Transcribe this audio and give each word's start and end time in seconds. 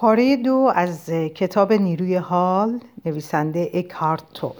پاره 0.00 0.36
دو 0.36 0.72
از 0.74 1.10
کتاب 1.10 1.72
نیروی 1.72 2.16
حال 2.16 2.80
نویسنده 3.04 3.70
اکهارت 3.74 4.22
تول. 4.34 4.52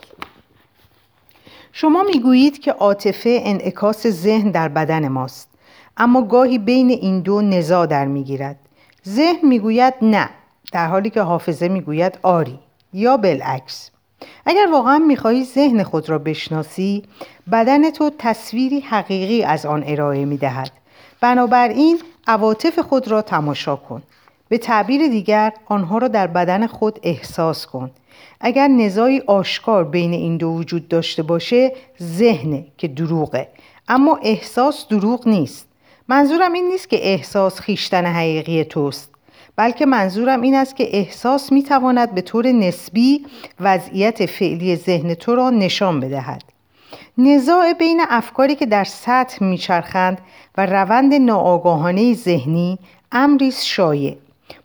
شما 1.72 2.03
می‌گویید 2.03 2.58
که 2.58 2.72
عاطفه 2.72 3.40
انعکاس 3.43 4.06
ذهن 4.06 4.51
در 4.51 4.69
بدن 4.69 5.09
ماست 5.09 5.48
اما 5.96 6.22
گاهی 6.22 6.59
بین 6.59 6.90
این 6.90 7.21
دو 7.21 7.43
نزاع 7.43 7.87
در 7.87 8.06
می‌گیرد. 8.06 8.56
ذهن 9.09 9.48
می‌گوید 9.48 9.95
نه 10.03 10.30
در 10.72 10.87
حالی 10.87 11.10
که 11.10 11.21
حافظه 11.22 11.68
می‌گوید 11.68 12.18
آری 12.22 12.58
یا 12.92 13.16
بالعکس. 13.16 13.90
اگر 14.46 14.66
واقعا 14.72 14.98
می‌خواهی 14.98 15.44
ذهن 15.44 15.82
خود 15.82 16.09
را 16.09 16.18
بشناسی 16.18 17.02
بدن 17.52 17.91
تو 17.91 18.10
تصویری 18.18 18.80
حقیقی 18.80 19.42
از 19.42 19.66
آن 19.66 19.84
ارائه 19.86 20.24
می‌دهد. 20.24 20.70
بنابراین 21.20 21.98
عواطف 22.27 22.78
خود 22.78 23.09
را 23.09 23.23
تماشا 23.23 23.77
کن. 23.77 24.02
به 24.48 24.59
تعبیر 24.59 25.09
دیگر 25.09 25.52
آنها 25.66 25.98
را 25.98 26.09
در 26.09 26.27
بدن 26.27 26.66
خود 26.66 26.98
احساس 27.02 27.66
کن. 27.66 27.91
اگر 28.41 28.69
نزاعی 28.69 29.23
آشکار 29.27 29.84
بین 29.84 30.12
این 30.12 30.37
دو 30.37 30.48
وجود 30.48 30.88
داشته 30.88 31.23
باشه 31.23 31.73
ذهنه 32.02 32.65
که 32.79 32.88
دروغه. 32.88 33.48
اما 33.88 34.19
احساس 34.23 34.88
دروغ 34.88 35.29
نیست. 35.29 35.69
منظورم 36.09 36.52
این 36.52 36.69
نیست 36.69 36.91
که 36.91 37.09
احساس 37.12 37.61
خیشتن 37.61 38.07
حقیقی 38.07 38.65
توست 38.65 39.11
بلکه 39.57 39.87
منظورم 39.87 40.41
این 40.41 40.55
است 40.55 40.77
که 40.77 40.96
احساس 40.96 41.52
می 41.52 41.62
تواند 41.62 42.15
به 42.15 42.21
طور 42.21 42.46
نسبی 42.46 43.27
وضعیت 43.60 44.27
فعلی 44.27 44.77
ذهن 44.77 45.15
تو 45.15 45.35
را 45.35 45.51
نشان 45.51 46.01
بدهد. 46.01 46.43
نزاع 47.19 47.73
بین 47.73 48.01
افکاری 48.10 48.55
که 48.55 48.66
در 48.66 48.85
سطح 48.85 49.45
میچرخند 49.45 50.19
و 50.59 50.66
روند 50.66 51.15
ناآگاهانه 51.15 52.15
ذهنی 52.15 52.79
امری 53.12 53.52
شایع. 53.52 54.16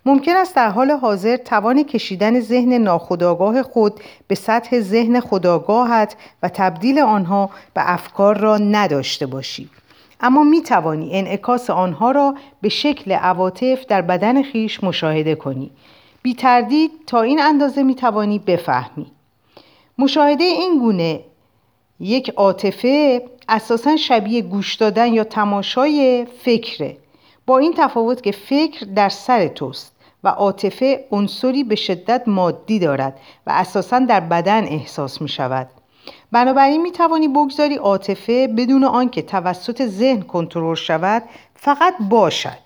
ممکن 0.05 0.35
است 0.35 0.55
در 0.55 0.69
حال 0.69 0.91
حاضر 0.91 1.37
توان 1.37 1.83
کشیدن 1.83 2.39
ذهن 2.39 2.73
ناخودآگاه 2.73 3.63
خود 3.63 3.99
به 4.27 4.35
سطح 4.35 4.79
ذهن 4.79 5.19
خداگاهت 5.19 6.15
و 6.43 6.49
تبدیل 6.49 6.99
آنها 6.99 7.49
به 7.73 7.93
افکار 7.93 8.37
را 8.37 8.57
نداشته 8.57 9.25
باشی. 9.25 9.69
اما 10.21 10.43
می 10.43 10.61
توانی 10.61 11.09
انعکاس 11.19 11.69
آنها 11.69 12.11
را 12.11 12.35
به 12.61 12.69
شکل 12.69 13.11
عواطف 13.11 13.85
در 13.85 14.01
بدن 14.01 14.43
خیش 14.43 14.83
مشاهده 14.83 15.35
کنی. 15.35 15.71
بی 16.21 16.33
تردید 16.33 16.91
تا 17.07 17.21
این 17.21 17.41
اندازه 17.41 17.83
می 17.83 17.95
توانی 17.95 18.39
بفهمی. 18.39 19.11
مشاهده 19.97 20.43
این 20.43 20.79
گونه 20.79 21.19
یک 21.99 22.29
عاطفه 22.29 23.21
اساسا 23.49 23.97
شبیه 23.97 24.41
گوش 24.41 24.75
دادن 24.75 25.13
یا 25.13 25.23
تماشای 25.23 26.27
فکره. 26.43 26.97
با 27.45 27.57
این 27.57 27.73
تفاوت 27.77 28.23
که 28.23 28.31
فکر 28.31 28.85
در 28.85 29.09
سر 29.09 29.47
توست 29.47 29.95
و 30.23 30.27
عاطفه 30.27 31.05
عنصری 31.11 31.63
به 31.63 31.75
شدت 31.75 32.23
مادی 32.27 32.79
دارد 32.79 33.19
و 33.47 33.51
اساسا 33.51 33.99
در 33.99 34.19
بدن 34.19 34.63
احساس 34.63 35.21
می 35.21 35.29
شود 35.29 35.67
بنابراین 36.31 36.81
می 36.81 36.91
توانی 36.91 37.27
بگذاری 37.27 37.75
عاطفه 37.75 38.47
بدون 38.47 38.83
آنکه 38.83 39.21
توسط 39.21 39.85
ذهن 39.85 40.21
کنترل 40.21 40.75
شود 40.75 41.23
فقط 41.55 41.93
باشد. 42.09 42.63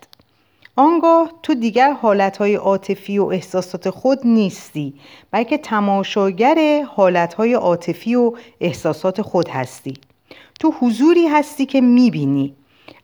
آنگاه 0.76 1.32
تو 1.42 1.54
دیگر 1.54 1.92
حالتهای 1.92 2.54
عاطفی 2.54 3.18
و 3.18 3.24
احساسات 3.24 3.90
خود 3.90 4.18
نیستی 4.24 4.94
بلکه 5.30 5.58
تماشاگر 5.58 6.82
حالتهای 6.82 7.54
عاطفی 7.54 8.14
و 8.14 8.32
احساسات 8.60 9.22
خود 9.22 9.48
هستی. 9.48 9.94
تو 10.60 10.74
حضوری 10.80 11.26
هستی 11.26 11.66
که 11.66 11.80
می‌بینی. 11.80 12.54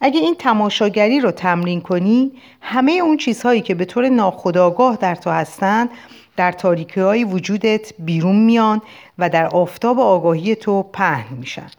اگه 0.01 0.21
این 0.21 0.35
تماشاگری 0.35 1.21
رو 1.21 1.31
تمرین 1.31 1.81
کنی 1.81 2.33
همه 2.61 2.93
اون 2.93 3.17
چیزهایی 3.17 3.61
که 3.61 3.75
به 3.75 3.85
طور 3.85 4.09
ناخودآگاه 4.09 4.97
در 4.97 5.15
تو 5.15 5.31
هستند 5.31 5.91
در 6.37 6.53
تاریکی 6.53 7.01
های 7.01 7.25
وجودت 7.25 7.93
بیرون 7.99 8.37
میان 8.37 8.83
و 9.19 9.31
در 9.31 9.47
آفتاب 9.47 10.01
آگاهی 10.01 10.55
تو 10.55 10.83
پهن 10.83 11.37
میشن 11.37 11.71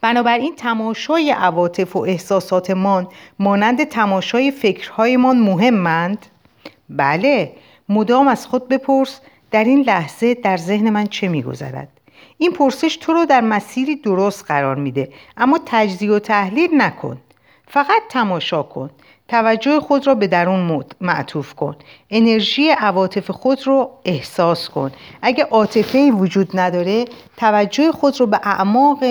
بنابراین 0.00 0.54
تماشای 0.56 1.30
عواطف 1.30 1.96
و 1.96 1.98
احساساتمان 1.98 3.08
مانند 3.38 3.84
تماشای 3.84 4.50
فکرهایمان 4.50 5.38
مهمند؟ 5.38 6.26
بله 6.88 7.52
مدام 7.88 8.28
از 8.28 8.46
خود 8.46 8.68
بپرس 8.68 9.20
در 9.50 9.64
این 9.64 9.82
لحظه 9.82 10.34
در 10.34 10.56
ذهن 10.56 10.90
من 10.90 11.06
چه 11.06 11.28
میگذرد 11.28 11.88
این 12.38 12.52
پرسش 12.52 12.96
تو 12.96 13.12
رو 13.12 13.24
در 13.24 13.40
مسیری 13.40 13.96
درست 13.96 14.44
قرار 14.44 14.76
میده 14.76 15.12
اما 15.36 15.60
تجزیه 15.66 16.12
و 16.12 16.18
تحلیل 16.18 16.70
نکن. 16.72 17.18
فقط 17.68 18.02
تماشا 18.08 18.62
کن. 18.62 18.90
توجه 19.28 19.80
خود 19.80 20.06
را 20.06 20.14
به 20.14 20.26
درون 20.26 20.84
معطوف 21.00 21.54
کن. 21.54 21.76
انرژی 22.10 22.70
عواطف 22.70 23.30
خود 23.30 23.66
رو 23.66 23.90
احساس 24.04 24.68
کن. 24.68 24.92
اگه 25.22 25.44
عاطفه 25.44 26.10
وجود 26.10 26.50
نداره 26.54 27.04
توجه 27.36 27.92
خود 27.92 28.20
رو 28.20 28.26
به 28.26 28.40
اعماق 28.42 29.04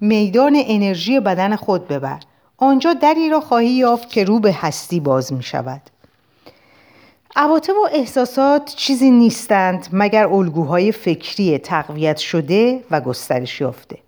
میدان 0.00 0.62
انرژی 0.66 1.20
بدن 1.20 1.56
خود 1.56 1.88
ببر. 1.88 2.20
آنجا 2.58 2.92
دری 2.92 3.28
را 3.28 3.40
خواهی 3.40 3.70
یافت 3.70 4.10
که 4.10 4.24
رو 4.24 4.40
به 4.40 4.52
هستی 4.52 5.00
باز 5.00 5.32
می 5.32 5.42
شود 5.42 5.82
عواطف 7.36 7.70
و 7.70 7.88
احساسات 7.92 8.74
چیزی 8.76 9.10
نیستند 9.10 9.88
مگر 9.92 10.26
الگوهای 10.26 10.92
فکری 10.92 11.58
تقویت 11.58 12.16
شده 12.16 12.84
و 12.90 13.00
گسترش 13.00 13.60
یافته. 13.60 13.98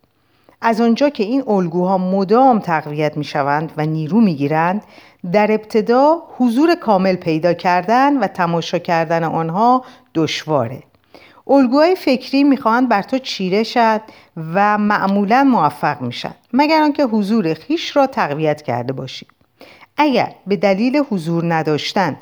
از 0.60 0.80
آنجا 0.80 1.08
که 1.08 1.24
این 1.24 1.44
الگوها 1.48 1.98
مدام 1.98 2.58
تقویت 2.58 3.16
می 3.16 3.24
شوند 3.24 3.72
و 3.76 3.86
نیرو 3.86 4.20
می 4.20 4.34
گیرند 4.34 4.82
در 5.32 5.52
ابتدا 5.52 6.22
حضور 6.38 6.74
کامل 6.74 7.16
پیدا 7.16 7.52
کردن 7.52 8.16
و 8.16 8.26
تماشا 8.26 8.78
کردن 8.78 9.24
آنها 9.24 9.84
دشواره. 10.14 10.82
الگوهای 11.46 11.94
فکری 11.94 12.44
می‌خواهند 12.44 12.88
بر 12.88 13.02
تو 13.02 13.18
چیره 13.18 13.62
شد 13.62 14.00
و 14.54 14.78
معمولا 14.78 15.44
موفق 15.44 16.00
میشن 16.00 16.34
مگر 16.52 16.82
آنکه 16.82 17.04
حضور 17.04 17.54
خیش 17.54 17.96
را 17.96 18.06
تقویت 18.06 18.62
کرده 18.62 18.92
باشی. 18.92 19.26
اگر 19.96 20.34
به 20.46 20.56
دلیل 20.56 21.02
حضور 21.10 21.54
نداشتن 21.54 22.16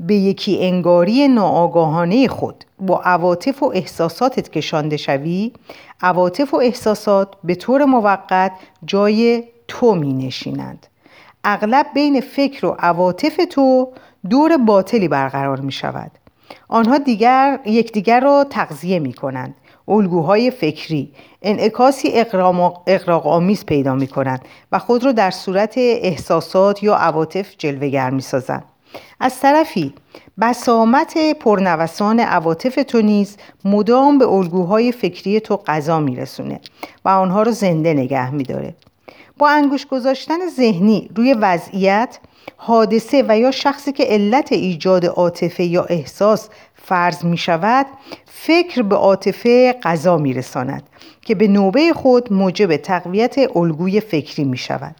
به 0.00 0.14
یکی 0.14 0.66
انگاری 0.66 1.28
ناآگاهانه 1.28 2.28
خود 2.28 2.64
با 2.80 3.00
عواطف 3.00 3.62
و 3.62 3.72
احساساتت 3.74 4.50
کشانده 4.50 4.96
شوی 4.96 5.52
عواطف 6.00 6.54
و 6.54 6.56
احساسات 6.56 7.28
به 7.44 7.54
طور 7.54 7.84
موقت 7.84 8.52
جای 8.84 9.44
تو 9.68 9.94
می 9.94 10.12
نشینند 10.12 10.86
اغلب 11.44 11.86
بین 11.94 12.20
فکر 12.20 12.66
و 12.66 12.76
عواطف 12.78 13.40
تو 13.50 13.92
دور 14.30 14.56
باطلی 14.56 15.08
برقرار 15.08 15.60
می 15.60 15.72
شود 15.72 16.10
آنها 16.68 16.98
دیگر 16.98 17.60
یکدیگر 17.66 18.20
را 18.20 18.44
تغذیه 18.50 18.98
می 18.98 19.12
کنند 19.12 19.54
الگوهای 19.88 20.50
فکری 20.50 21.12
انعکاسی 21.42 22.08
اقراق 22.86 23.26
آمیز 23.26 23.66
پیدا 23.66 23.94
می 23.94 24.06
کنند 24.06 24.40
و 24.72 24.78
خود 24.78 25.04
را 25.04 25.12
در 25.12 25.30
صورت 25.30 25.74
احساسات 25.78 26.82
یا 26.82 26.94
عواطف 26.94 27.54
جلوگر 27.58 28.10
می 28.10 28.22
سازند 28.22 28.64
از 29.20 29.40
طرفی 29.40 29.94
بسامت 30.40 31.38
پرنوسان 31.40 32.20
عواطف 32.20 32.78
تو 32.88 33.02
نیز 33.02 33.36
مدام 33.64 34.18
به 34.18 34.28
الگوهای 34.28 34.92
فکری 34.92 35.40
تو 35.40 35.56
غذا 35.56 36.00
میرسونه 36.00 36.60
و 37.04 37.08
آنها 37.08 37.42
رو 37.42 37.52
زنده 37.52 37.94
نگه 37.94 38.30
میداره. 38.30 38.74
با 39.38 39.48
انگوش 39.48 39.86
گذاشتن 39.86 40.48
ذهنی 40.56 41.10
روی 41.16 41.34
وضعیت 41.34 42.18
حادثه 42.56 43.24
و 43.28 43.38
یا 43.38 43.50
شخصی 43.50 43.92
که 43.92 44.04
علت 44.04 44.52
ایجاد 44.52 45.06
عاطفه 45.06 45.64
یا 45.64 45.84
احساس 45.84 46.48
فرض 46.74 47.24
می 47.24 47.36
شود 47.36 47.86
فکر 48.24 48.82
به 48.82 48.96
عاطفه 48.96 49.72
قضا 49.82 50.16
می 50.16 50.32
رساند 50.32 50.82
که 51.22 51.34
به 51.34 51.48
نوبه 51.48 51.92
خود 51.92 52.32
موجب 52.32 52.76
تقویت 52.76 53.56
الگوی 53.56 54.00
فکری 54.00 54.44
می 54.44 54.56
شود 54.56 54.94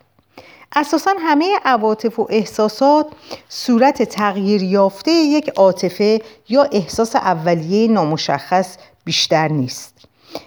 اساسا 0.73 1.15
همه 1.21 1.59
عواطف 1.65 2.19
و 2.19 2.27
احساسات 2.31 3.07
صورت 3.49 4.03
تغییر 4.03 4.63
یافته 4.63 5.11
یک 5.11 5.49
عاطفه 5.49 6.21
یا 6.49 6.63
احساس 6.63 7.17
اولیه 7.17 7.89
نامشخص 7.89 8.77
بیشتر 9.05 9.49
نیست. 9.49 9.95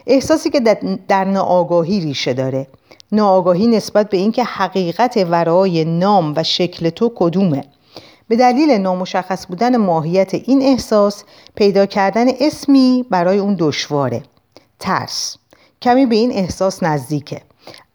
احساسی 0.08 0.50
که 0.50 0.60
در 1.08 1.24
ناآگاهی 1.24 2.00
ریشه 2.00 2.34
داره. 2.34 2.68
ناآگاهی 3.12 3.68
نسبت 3.68 4.10
به 4.10 4.18
اینکه 4.18 4.44
حقیقت 4.44 5.28
ورای 5.30 5.86
نام 5.86 6.34
و 6.36 6.44
شکل 6.44 6.90
تو 6.90 7.12
کدومه. 7.16 7.64
به 8.28 8.36
دلیل 8.36 8.72
نامشخص 8.72 9.48
بودن 9.48 9.78
ماهیت 9.78 10.34
این 10.34 10.62
احساس 10.62 11.24
پیدا 11.56 11.86
کردن 11.86 12.26
اسمی 12.40 13.06
برای 13.10 13.38
اون 13.38 13.56
دشواره. 13.60 14.24
ترس. 14.80 15.38
کمی 15.82 16.06
به 16.06 16.16
این 16.16 16.32
احساس 16.32 16.84
نزدیکه. 16.84 17.42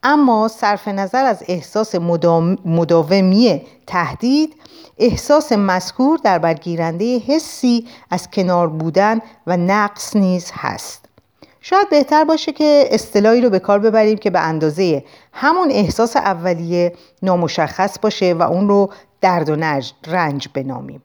اما 0.09 0.49
صرف 0.49 0.89
نظر 0.89 1.25
از 1.25 1.43
احساس 1.49 1.95
مداومی 2.65 3.63
تهدید 3.87 4.55
احساس 4.99 5.53
مذکور 5.53 6.19
در 6.25 6.39
برگیرنده 6.39 7.19
حسی 7.19 7.87
از 8.11 8.31
کنار 8.31 8.69
بودن 8.69 9.21
و 9.47 9.57
نقص 9.57 10.17
نیز 10.17 10.51
هست. 10.55 11.05
شاید 11.61 11.91
بهتر 11.91 12.25
باشه 12.25 12.53
که 12.53 12.89
اصطلاحی 12.91 13.41
رو 13.41 13.51
به 13.51 13.59
کار 13.59 13.79
ببریم 13.79 14.19
که 14.19 14.31
به 14.31 14.41
اندازه 14.41 15.05
همون 15.33 15.71
احساس 15.71 16.17
اولیه 16.17 16.93
نامشخص 17.23 17.99
باشه 17.99 18.35
و 18.35 18.43
اون 18.43 18.69
رو 18.69 18.91
درد 19.21 19.49
و 19.49 19.57
رنج 20.07 20.49
بنامیم. 20.55 21.03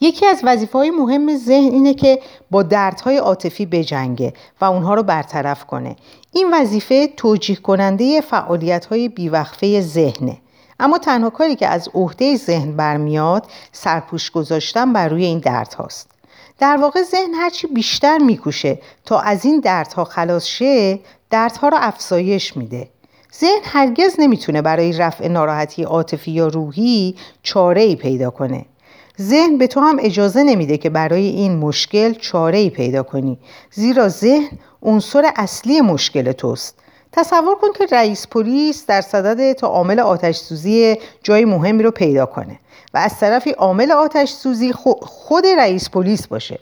یکی 0.00 0.26
از 0.26 0.40
وظیفه 0.44 0.78
های 0.78 0.90
مهم 0.90 1.36
ذهن 1.36 1.72
اینه 1.72 1.94
که 1.94 2.20
با 2.50 2.62
دردهای 2.62 3.16
عاطفی 3.16 3.66
بجنگه 3.66 4.32
و 4.60 4.64
اونها 4.64 4.94
رو 4.94 5.02
برطرف 5.02 5.64
کنه. 5.64 5.96
این 6.32 6.54
وظیفه 6.54 7.06
توجیه 7.06 7.56
کننده 7.56 8.20
فعالیت 8.20 8.86
های 8.86 9.08
بیوقفه 9.08 9.80
ذهنه. 9.80 10.38
اما 10.80 10.98
تنها 10.98 11.30
کاری 11.30 11.56
که 11.56 11.66
از 11.66 11.88
عهده 11.94 12.36
ذهن 12.36 12.76
برمیاد 12.76 13.46
سرپوش 13.72 14.30
گذاشتن 14.30 14.92
بر 14.92 15.08
روی 15.08 15.24
این 15.24 15.38
درد 15.38 15.74
هاست. 15.74 16.10
در 16.58 16.76
واقع 16.76 17.02
ذهن 17.02 17.34
هرچی 17.34 17.66
بیشتر 17.66 18.18
میکوشه 18.18 18.78
تا 19.04 19.20
از 19.20 19.44
این 19.44 19.60
دردها 19.60 20.04
خلاص 20.04 20.46
شه 20.46 21.00
دردها 21.30 21.68
رو 21.68 21.76
افزایش 21.80 22.56
میده. 22.56 22.88
ذهن 23.40 23.60
هرگز 23.64 24.14
نمی‌تونه 24.18 24.62
برای 24.62 24.92
رفع 24.92 25.28
ناراحتی 25.28 25.82
عاطفی 25.82 26.30
یا 26.30 26.46
روحی 26.46 27.14
چاره 27.42 27.82
ای 27.82 27.96
پیدا 27.96 28.30
کنه. 28.30 28.66
ذهن 29.20 29.58
به 29.58 29.66
تو 29.66 29.80
هم 29.80 29.96
اجازه 30.00 30.42
نمیده 30.42 30.78
که 30.78 30.90
برای 30.90 31.26
این 31.26 31.56
مشکل 31.56 32.12
چاره 32.12 32.58
ای 32.58 32.70
پیدا 32.70 33.02
کنی. 33.02 33.38
زیرا 33.70 34.08
ذهن 34.08 34.58
عنصر 34.82 35.30
اصلی 35.36 35.80
مشکل 35.80 36.32
توست. 36.32 36.78
تصور 37.12 37.54
کن 37.54 37.68
که 37.78 37.86
رئیس 37.96 38.26
پلیس 38.26 38.86
در 38.86 39.00
صدد 39.00 39.52
تا 39.52 39.66
عامل 39.66 40.00
آتش 40.00 40.36
سوزی 40.36 40.96
جای 41.22 41.44
مهمی 41.44 41.82
رو 41.82 41.90
پیدا 41.90 42.26
کنه 42.26 42.58
و 42.94 42.98
از 42.98 43.18
طرفی 43.18 43.50
عامل 43.50 43.92
آتش 43.92 44.30
سوزی 44.30 44.72
خود 45.00 45.46
رئیس 45.46 45.90
پلیس 45.90 46.26
باشه. 46.26 46.58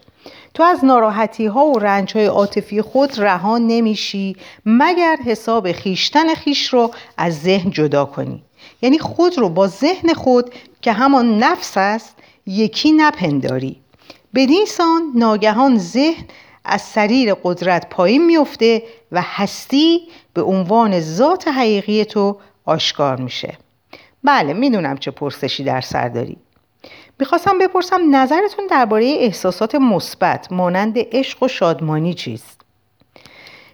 تو 0.54 0.62
از 0.62 0.84
ناراحتی 0.84 1.46
ها 1.46 1.66
و 1.66 1.78
رنج 1.78 2.16
های 2.16 2.26
عاطفی 2.26 2.82
خود 2.82 3.20
رها 3.20 3.58
نمیشی 3.58 4.36
مگر 4.66 5.16
حساب 5.24 5.72
خیشتن 5.72 6.34
خیش 6.34 6.68
رو 6.68 6.90
از 7.16 7.40
ذهن 7.40 7.70
جدا 7.70 8.04
کنی. 8.04 8.42
یعنی 8.82 8.98
خود 8.98 9.38
رو 9.38 9.48
با 9.48 9.66
ذهن 9.66 10.12
خود 10.12 10.54
که 10.82 10.92
همان 10.92 11.38
نفس 11.38 11.72
است 11.76 12.14
یکی 12.46 12.92
نپنداری. 12.92 13.80
بدین 14.34 14.66
ناگهان 15.14 15.78
ذهن 15.78 16.24
از 16.64 16.82
سریر 16.82 17.34
قدرت 17.34 17.88
پایین 17.90 18.26
میفته 18.26 18.82
و 19.12 19.22
هستی 19.24 20.00
به 20.34 20.42
عنوان 20.42 21.00
ذات 21.00 21.48
حقیقی 21.48 22.04
تو 22.04 22.38
آشکار 22.64 23.20
میشه. 23.20 23.58
بله 24.24 24.52
می‌دونم 24.52 24.96
چه 24.96 25.10
پرسشی 25.10 25.64
در 25.64 25.80
سر 25.80 26.08
داری. 26.08 26.36
می‌خواستم 27.20 27.58
بپرسم 27.58 28.16
نظرتون 28.16 28.66
درباره 28.66 29.04
احساسات 29.18 29.74
مثبت 29.74 30.52
مانند 30.52 30.94
عشق 30.98 31.42
و 31.42 31.48
شادمانی 31.48 32.14
چیست؟ 32.14 32.60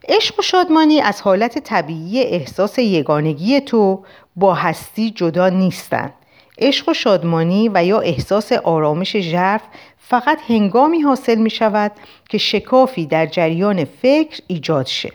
عشق 0.09 0.39
و 0.39 0.43
شادمانی 0.43 1.01
از 1.01 1.21
حالت 1.21 1.59
طبیعی 1.59 2.23
احساس 2.23 2.79
یگانگی 2.79 3.61
تو 3.61 4.05
با 4.37 4.55
هستی 4.55 5.11
جدا 5.11 5.49
نیستند 5.49 6.15
عشق 6.61 6.89
و 6.89 6.95
شادمانی 6.95 7.71
و 7.75 7.85
یا 7.85 8.01
احساس 8.01 8.53
آرامش 8.53 9.17
ژرف 9.17 9.63
فقط 9.99 10.39
هنگامی 10.49 11.01
حاصل 11.01 11.35
می 11.39 11.51
شود 11.51 11.93
که 12.29 12.39
شکافی 12.39 13.07
در 13.07 13.27
جریان 13.27 13.85
فکر 13.85 14.41
ایجاد 14.47 14.87
شه. 14.87 15.13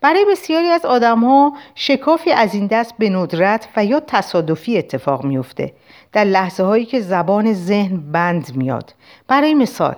برای 0.00 0.24
بسیاری 0.30 0.66
از 0.66 0.84
آدم 0.84 1.20
ها 1.20 1.52
شکافی 1.74 2.32
از 2.32 2.54
این 2.54 2.66
دست 2.66 2.94
به 2.98 3.10
ندرت 3.10 3.68
و 3.76 3.84
یا 3.84 4.00
تصادفی 4.00 4.78
اتفاق 4.78 5.24
میفته 5.24 5.72
در 6.12 6.24
لحظه 6.24 6.62
هایی 6.62 6.84
که 6.84 7.00
زبان 7.00 7.52
ذهن 7.52 8.12
بند 8.12 8.56
میاد. 8.56 8.94
برای 9.28 9.54
مثال 9.54 9.96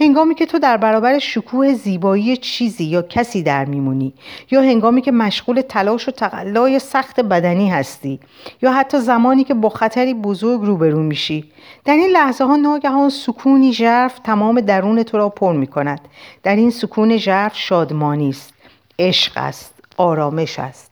هنگامی 0.00 0.34
که 0.34 0.46
تو 0.46 0.58
در 0.58 0.76
برابر 0.76 1.18
شکوه 1.18 1.72
زیبایی 1.74 2.36
چیزی 2.36 2.84
یا 2.84 3.02
کسی 3.02 3.42
در 3.42 3.64
میمونی 3.64 4.14
یا 4.50 4.62
هنگامی 4.62 5.02
که 5.02 5.12
مشغول 5.12 5.60
تلاش 5.60 6.08
و 6.08 6.10
تقلای 6.10 6.78
سخت 6.78 7.20
بدنی 7.20 7.70
هستی 7.70 8.20
یا 8.62 8.72
حتی 8.72 8.98
زمانی 8.98 9.44
که 9.44 9.54
با 9.54 9.68
خطری 9.68 10.14
بزرگ 10.14 10.60
روبرو 10.60 11.02
میشی 11.02 11.52
در 11.84 11.94
این 11.94 12.10
لحظه 12.10 12.44
ها 12.44 12.56
ناگهان 12.56 13.10
سکونی 13.10 13.72
ژرف 13.72 14.18
تمام 14.18 14.60
درون 14.60 15.02
تو 15.02 15.18
را 15.18 15.28
پر 15.28 15.52
می 15.52 15.66
کند 15.66 16.00
در 16.42 16.56
این 16.56 16.70
سکون 16.70 17.16
ژرف 17.16 17.56
شادمانی 17.56 18.28
است. 18.28 18.54
عشق 18.98 19.32
است. 19.36 19.74
آرامش 19.96 20.58
است. 20.58 20.87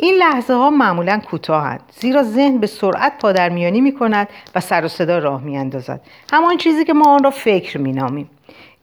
این 0.00 0.14
لحظه 0.14 0.54
ها 0.54 0.70
معمولا 0.70 1.20
کوتاهند 1.30 1.80
زیرا 2.00 2.22
ذهن 2.22 2.58
به 2.58 2.66
سرعت 2.66 3.18
پادرمیانی 3.18 3.80
می 3.80 3.94
کند 3.94 4.28
و 4.54 4.60
سر 4.60 4.84
و 4.84 4.88
صدا 4.88 5.18
راه 5.18 5.42
می 5.42 5.58
اندازد 5.58 6.00
همان 6.32 6.56
چیزی 6.56 6.84
که 6.84 6.92
ما 6.92 7.14
آن 7.14 7.24
را 7.24 7.30
فکر 7.30 7.78
می 7.78 7.92
نامیم 7.92 8.30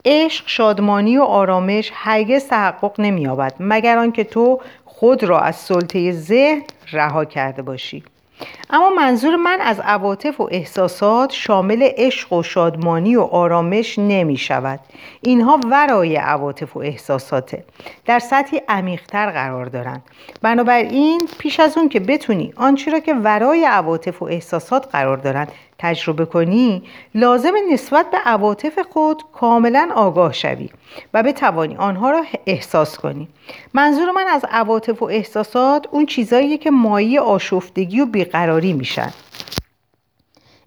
عشق 0.06 0.44
شادمانی 0.48 1.18
و 1.18 1.22
آرامش 1.22 1.92
هرگز 1.94 2.48
تحقق 2.48 3.00
نمییابد 3.00 3.54
مگر 3.60 3.98
آنکه 3.98 4.24
تو 4.24 4.60
خود 4.86 5.24
را 5.24 5.40
از 5.40 5.56
سلطه 5.56 6.12
ذهن 6.12 6.62
رها 6.92 7.26
کرده 7.26 7.62
باشی. 7.62 8.04
اما 8.70 8.90
منظور 8.90 9.36
من 9.36 9.58
از 9.62 9.80
عواطف 9.80 10.42
و 10.42 10.48
احساسات 10.52 11.32
شامل 11.32 11.90
عشق 11.98 12.34
و 12.34 12.44
شادمانی 12.44 13.16
و 13.16 13.22
آرامش 13.22 14.00
نمی 14.00 14.38
شود. 14.38 14.80
اینها 15.22 15.60
ورای 15.72 16.16
عواطف 16.16 16.78
و 16.78 16.80
احساساته. 16.80 17.64
در 18.06 18.20
سطحی 18.20 18.62
عمیقتر 18.68 19.32
قرار 19.32 19.66
دارند. 19.66 20.04
بنابراین 20.42 21.30
پیش 21.38 21.60
از 21.60 21.78
اون 21.78 21.90
که 21.90 22.00
بتونی 22.00 22.54
آنچه 22.56 22.92
را 22.92 23.00
که 23.00 23.14
ورای 23.14 23.66
عواطف 23.66 24.22
و 24.22 24.26
احساسات 24.26 24.88
قرار 24.92 25.18
دارند 25.18 25.52
تجربه 25.78 26.26
کنی 26.26 26.84
لازم 27.16 27.54
نسبت 27.72 28.12
به 28.12 28.18
عواطف 28.18 28.80
خود 28.94 29.24
کاملا 29.34 29.90
آگاه 29.96 30.34
شوی 30.34 30.70
و 31.14 31.24
بتوانی 31.24 31.76
آنها 31.76 32.12
را 32.12 32.24
احساس 32.46 32.98
کنی 32.98 33.28
منظور 33.74 34.12
من 34.12 34.28
از 34.28 34.46
عواطف 34.50 35.02
و 35.02 35.06
احساسات 35.06 35.88
اون 35.92 36.06
چیزایی 36.06 36.58
که 36.58 36.72
مایی 36.72 37.18
آشفتگی 37.18 38.02
و 38.02 38.06
بیقراری 38.06 38.74
میشن 38.74 39.14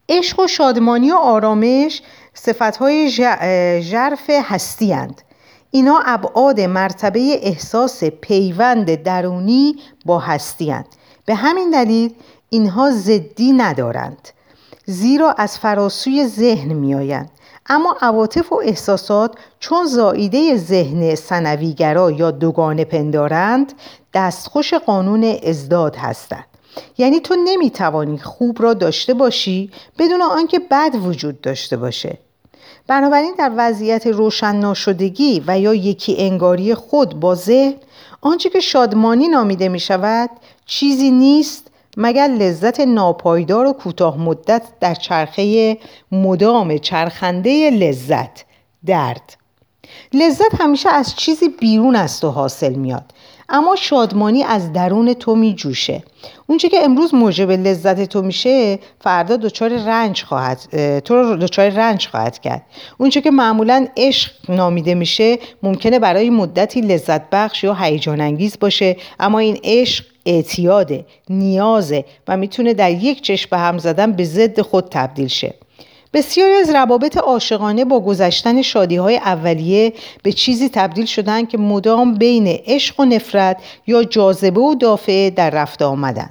عشق 0.09 0.41
و 0.41 0.47
شادمانی 0.47 1.11
و 1.11 1.15
آرامش 1.15 2.03
صفتهای 2.35 3.11
ژرف 3.83 4.31
هستی 4.31 4.93
هند. 4.93 5.23
اینا 5.71 6.03
ابعاد 6.07 6.61
مرتبه 6.61 7.39
احساس 7.43 8.05
پیوند 8.05 8.95
درونی 8.95 9.77
با 10.05 10.19
هستی 10.19 10.71
هند. 10.71 10.87
به 11.27 11.35
همین 11.35 11.71
دلیل 11.71 12.15
اینها 12.51 12.91
زدی 12.91 13.53
ندارند 13.53 14.29
زیرا 14.91 15.35
از 15.39 15.59
فراسوی 15.59 16.27
ذهن 16.27 16.73
میآیند. 16.73 17.31
اما 17.67 17.97
عواطف 18.01 18.53
و 18.53 18.61
احساسات 18.65 19.35
چون 19.61 19.87
زائیده 19.87 20.57
ذهن 20.57 21.15
سنویگرا 21.15 22.11
یا 22.11 22.31
دوگانه 22.31 22.85
پندارند 22.85 23.73
دستخوش 24.15 24.75
قانون 24.75 25.37
ازداد 25.43 25.97
هستند. 25.97 26.45
یعنی 26.99 27.21
تو 27.21 27.35
نمی‌توانی 27.45 28.19
خوب 28.19 28.63
را 28.63 28.75
داشته 28.75 29.15
باشی 29.15 29.71
بدون 29.99 30.23
آنکه 30.23 30.59
بد 30.59 30.95
وجود 31.05 31.41
داشته 31.41 31.77
باشه. 31.77 32.19
بنابراین 32.87 33.35
در 33.39 33.53
وضعیت 33.57 34.07
روشن 34.07 34.57
ناشدگی 34.57 35.45
و 35.47 35.59
یا 35.61 35.75
یکی 35.75 36.17
انگاری 36.19 36.75
خود 36.75 37.21
با 37.21 37.35
ذهن 37.35 37.75
آنچه 38.21 38.51
که 38.51 38.61
شادمانی 38.61 39.29
نامیده 39.29 39.69
می 39.69 39.81
شود 39.81 40.31
چیزی 40.67 41.11
نیست 41.11 41.68
مگر 41.97 42.29
لذت 42.29 42.81
ناپایدار 42.81 43.67
و 43.67 43.73
کوتاه 43.73 44.19
مدت 44.21 44.63
در 44.81 44.95
چرخه 44.95 45.79
مدام 46.13 46.79
چرخنده 46.79 47.71
لذت 47.71 48.45
درد؟ 48.87 49.37
لذت 50.13 50.61
همیشه 50.61 50.89
از 50.89 51.17
چیزی 51.17 51.49
بیرون 51.49 51.97
از 51.97 52.21
تو 52.21 52.29
حاصل 52.29 52.73
میاد 52.75 53.13
اما 53.49 53.77
شادمانی 53.77 54.43
از 54.43 54.73
درون 54.73 55.15
تو 55.15 55.35
می 55.35 55.55
جوشه 55.55 56.03
اونچه 56.47 56.69
که 56.69 56.85
امروز 56.85 57.15
موجب 57.15 57.51
لذت 57.51 58.05
تو 58.05 58.23
میشه 58.23 58.79
فردا 59.01 59.37
دچار 59.37 59.71
رنج 59.71 60.23
خواهد 60.23 60.59
تو 61.01 61.15
رو 61.15 61.37
دچار 61.37 61.69
رنج 61.69 62.07
خواهد 62.07 62.39
کرد. 62.39 62.63
اونچه 62.99 63.21
که 63.21 63.31
معمولا 63.31 63.87
عشق 63.97 64.31
نامیده 64.49 64.95
میشه 64.95 65.39
ممکنه 65.63 65.99
برای 65.99 66.31
مدتی 66.31 66.81
لذت 66.81 67.31
بخش 67.31 67.65
یا 67.65 67.75
هیجان 67.75 68.21
انگیز 68.21 68.59
باشه 68.61 68.97
اما 69.21 69.39
این 69.39 69.59
عشق 69.65 70.05
اعتیاده 70.29 71.05
نیازه 71.31 72.05
و 72.29 72.37
می‌تونه 72.37 72.75
در 72.75 72.91
یک 72.91 73.23
چشم 73.23 73.49
به 73.51 73.59
هم 73.59 73.79
زدن 73.79 74.13
به 74.13 74.25
ضد 74.25 74.61
خود 74.61 74.89
تبدیل 74.91 75.29
شه. 75.29 75.55
بسیاری 76.13 76.53
از 76.53 76.71
روابط 76.71 77.17
عاشقانه 77.17 77.85
با 77.85 78.01
گذشتن 78.01 78.63
شادی 78.63 78.97
های 78.97 79.17
اولیه 79.17 79.93
به 80.23 80.33
چیزی 80.33 80.69
تبدیل 80.69 81.07
شدن 81.07 81.47
که 81.47 81.59
مدام 81.59 82.15
بین 82.15 82.47
عشق 82.47 83.01
و 83.01 83.05
نفرت 83.05 83.57
یا 83.87 84.05
جاذبه 84.05 84.61
و 84.61 84.75
دافعه 84.75 85.31
در 85.31 85.51
رفته 85.51 85.85
آمدن. 85.85 86.31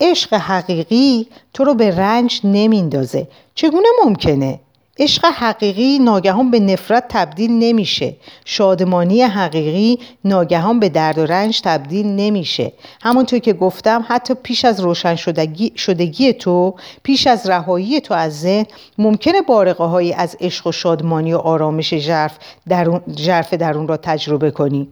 عشق 0.00 0.34
حقیقی 0.34 1.26
تو 1.54 1.64
رو 1.64 1.74
به 1.74 1.96
رنج 1.96 2.40
نمیندازه. 2.44 3.28
چگونه 3.54 3.88
ممکنه؟ 4.04 4.60
عشق 4.98 5.24
حقیقی 5.24 5.98
ناگهان 5.98 6.50
به 6.50 6.60
نفرت 6.60 7.04
تبدیل 7.08 7.50
نمیشه. 7.50 8.16
شادمانی 8.44 9.22
حقیقی 9.22 9.98
ناگهان 10.24 10.80
به 10.80 10.88
درد 10.88 11.18
و 11.18 11.26
رنج 11.26 11.60
تبدیل 11.60 12.06
نمیشه. 12.06 12.72
همونطور 13.02 13.38
که 13.38 13.52
گفتم 13.52 14.04
حتی 14.08 14.34
پیش 14.34 14.64
از 14.64 14.80
روشن 14.80 15.16
شدگی, 15.76 16.32
تو 16.32 16.74
پیش 17.02 17.26
از 17.26 17.50
رهایی 17.50 18.00
تو 18.00 18.14
از 18.14 18.40
ذهن 18.40 18.66
ممکنه 18.98 19.40
بارقه 19.40 19.84
هایی 19.84 20.12
از 20.12 20.36
عشق 20.40 20.66
و 20.66 20.72
شادمانی 20.72 21.34
و 21.34 21.38
آرامش 21.38 21.94
ژرف 21.94 22.38
درون, 22.68 23.00
درون 23.58 23.88
را 23.88 23.96
تجربه 23.96 24.50
کنی. 24.50 24.88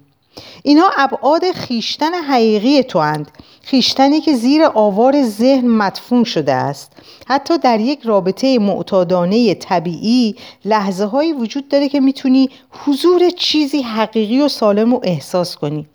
اینها 0.63 0.91
ابعاد 0.99 1.53
خیشتن 1.53 2.15
حقیقی 2.15 2.83
تو 2.83 2.99
اند. 2.99 3.31
خیشتنی 3.63 4.21
که 4.21 4.37
زیر 4.37 4.65
آوار 4.65 5.23
ذهن 5.23 5.69
مدفون 5.69 6.25
شده 6.25 6.53
است. 6.53 6.93
حتی 7.27 7.59
در 7.59 7.81
یک 7.81 8.01
رابطه 8.03 8.59
معتادانه 8.59 9.55
طبیعی 9.55 10.35
لحظه 10.65 11.05
هایی 11.05 11.33
وجود 11.33 11.69
داره 11.69 11.89
که 11.89 12.01
می‌تونی 12.01 12.51
حضور 12.85 13.31
چیزی 13.31 13.83
حقیقی 13.83 14.41
و 14.41 14.49
سالم 14.49 14.93
رو 14.93 15.01
احساس 15.05 15.57
کنی. 15.57 15.87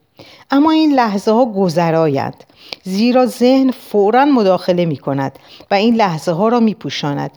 اما 0.52 0.72
این 0.72 0.94
لحظه 0.94 1.32
ها 1.32 1.46
گذرایند 1.46 2.44
زیرا 2.84 3.26
ذهن 3.26 3.72
فورا 3.72 4.26
مداخله 4.26 4.86
می 4.86 4.98
کند 4.98 5.40
و 5.72 5.74
این 5.74 5.96
لحظه 5.96 6.32
ها 6.32 6.48
را 6.48 6.60
می 6.60 6.74
پوشاند. 6.74 7.32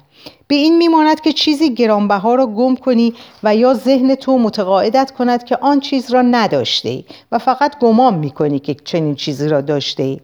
به 0.48 0.54
این 0.54 0.76
میماند 0.76 1.20
که 1.20 1.32
چیزی 1.32 1.74
گرانبها 1.74 2.34
را 2.34 2.46
گم 2.46 2.76
کنی 2.76 3.14
و 3.42 3.56
یا 3.56 3.74
ذهن 3.74 4.14
تو 4.14 4.38
متقاعدت 4.38 5.10
کند 5.10 5.44
که 5.44 5.56
آن 5.56 5.80
چیز 5.80 6.10
را 6.10 6.22
نداشته 6.22 6.88
ای 6.88 7.04
و 7.32 7.38
فقط 7.38 7.78
گمان 7.78 8.14
می 8.14 8.30
کنی 8.30 8.58
که 8.58 8.74
چنین 8.74 9.14
چیزی 9.14 9.48
را 9.48 9.60
داشته 9.60 10.02
ای. 10.02 10.20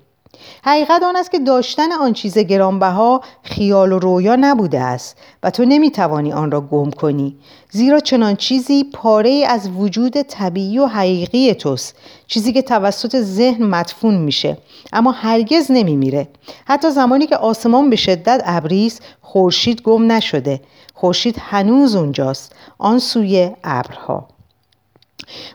حقیقت 0.64 1.02
آن 1.02 1.16
است 1.16 1.32
که 1.32 1.38
داشتن 1.38 1.92
آن 1.92 2.12
چیز 2.12 2.38
گرانبها 2.38 3.20
خیال 3.42 3.92
و 3.92 3.98
رویا 3.98 4.36
نبوده 4.36 4.80
است 4.80 5.16
و 5.42 5.50
تو 5.50 5.64
نمی‌توانی 5.64 6.32
آن 6.32 6.50
را 6.50 6.60
گم 6.60 6.90
کنی. 6.90 7.36
زیرا 7.70 8.00
چنان 8.00 8.36
چیزی 8.36 8.84
پاره 8.84 9.44
از 9.48 9.68
وجود 9.68 10.22
طبیعی 10.22 10.78
و 10.78 10.86
حقیقی 10.86 11.54
توست 11.54 11.96
چیزی 12.26 12.52
که 12.52 12.62
توسط 12.62 13.16
ذهن 13.20 13.64
مدفون 13.64 14.16
میشه 14.16 14.58
اما 14.92 15.10
هرگز 15.10 15.70
نمیمیره. 15.70 16.28
حتی 16.66 16.90
زمانی 16.90 17.26
که 17.26 17.36
آسمان 17.36 17.90
به 17.90 17.96
شدت 17.96 18.42
ابریست 18.44 19.02
خورشید 19.22 19.82
گم 19.82 20.12
نشده. 20.12 20.60
خورشید 20.94 21.36
هنوز 21.40 21.94
اونجاست 21.94 22.52
آن 22.78 22.98
سوی 22.98 23.50
ابرها. 23.64 24.28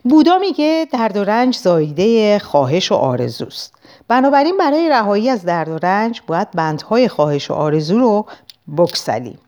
بودا 0.03 0.37
میگه 0.37 0.87
درد 0.91 1.17
و 1.17 1.23
رنج 1.23 1.57
زایده 1.57 2.39
خواهش 2.39 2.91
و 2.91 2.95
آرزوست. 2.95 3.73
بنابراین 4.11 4.57
برای 4.57 4.89
رهایی 4.89 5.29
از 5.29 5.45
درد 5.45 5.69
و 5.69 5.77
رنج 5.77 6.21
باید 6.27 6.51
بندهای 6.51 7.07
خواهش 7.07 7.51
و 7.51 7.53
آرزو 7.53 7.99
رو 7.99 8.25
بکسلیم 8.77 9.39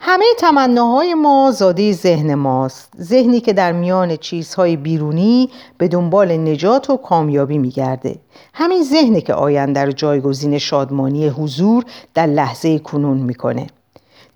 همه 0.00 0.24
تمناهای 0.38 1.14
ما 1.14 1.50
زاده 1.50 1.92
ذهن 1.92 2.34
ماست. 2.34 2.92
ذهنی 3.00 3.40
که 3.40 3.52
در 3.52 3.72
میان 3.72 4.16
چیزهای 4.16 4.76
بیرونی 4.76 5.50
به 5.78 5.88
دنبال 5.88 6.36
نجات 6.36 6.90
و 6.90 6.96
کامیابی 6.96 7.58
میگرده. 7.58 8.18
همین 8.54 8.84
ذهنی 8.84 9.20
که 9.20 9.34
آینده 9.34 9.84
رو 9.84 9.92
جایگزین 9.92 10.58
شادمانی 10.58 11.28
حضور 11.28 11.84
در 12.14 12.26
لحظه 12.26 12.78
کنون 12.78 13.18
می‌کنه. 13.18 13.66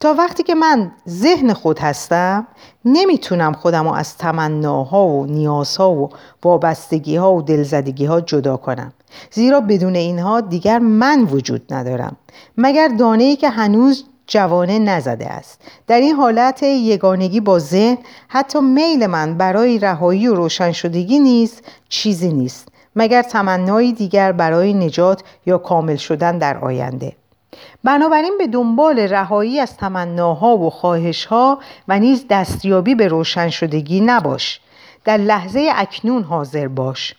تا 0.01 0.15
وقتی 0.15 0.43
که 0.43 0.55
من 0.55 0.93
ذهن 1.09 1.53
خود 1.53 1.79
هستم 1.79 2.47
نمی‌تونم 2.85 3.53
خودم 3.53 3.89
رو 3.89 3.95
از 3.95 4.17
تمناها 4.17 5.07
و 5.07 5.27
نیازها 5.27 5.93
و 5.93 6.11
وابستگی 6.45 7.17
ها 7.17 7.35
و 7.35 7.43
دلزدگی 7.43 8.05
ها 8.05 8.21
جدا 8.21 8.57
کنم. 8.57 8.93
زیرا 9.31 9.61
بدون 9.61 9.97
اینها 9.97 10.41
دیگر 10.41 10.79
من 10.79 11.23
وجود 11.23 11.75
ندارم 11.75 12.17
مگر 12.59 12.89
دانه 12.89 13.25
ای 13.25 13.37
که 13.37 13.49
هنوز 13.49 14.05
جوانه 14.27 14.79
نزده 14.79 15.27
است. 15.27 15.61
در 15.87 16.01
این 16.01 16.15
حالت 16.15 16.63
یگانگی 16.63 17.41
با 17.41 17.59
ذهن 17.59 17.99
حتی 18.29 18.61
میل 18.61 19.07
من 19.07 19.39
برای 19.39 19.79
رهایی 19.79 20.29
و 20.29 20.35
روشن 20.35 20.73
شدگی 20.73 21.19
نیست 21.19 21.63
چیزی 21.89 22.33
نیست 22.33 22.69
مگر 22.97 23.23
تمنایی 23.23 23.93
دیگر 23.93 24.33
برای 24.33 24.75
نجات 24.75 25.23
یا 25.47 25.59
کامل 25.59 25.97
شدن 25.97 26.39
در 26.39 26.59
آینده. 26.59 27.13
بنابراین 27.85 28.35
به 28.39 28.47
دنبال 28.47 28.99
رهایی 28.99 29.61
از 29.61 29.77
تمناها 29.77 30.57
و 30.57 30.71
خواهشها 30.71 31.59
و 31.89 31.99
نیز 31.99 32.25
دستیابی 32.31 32.95
به 32.95 33.09
روشن 33.09 33.49
شدگی 33.49 34.01
نباش. 34.01 34.61
در 35.05 35.17
لحظه 35.17 35.71
اکنون 35.75 36.23
حاضر 36.23 36.69
باش. 36.69 37.15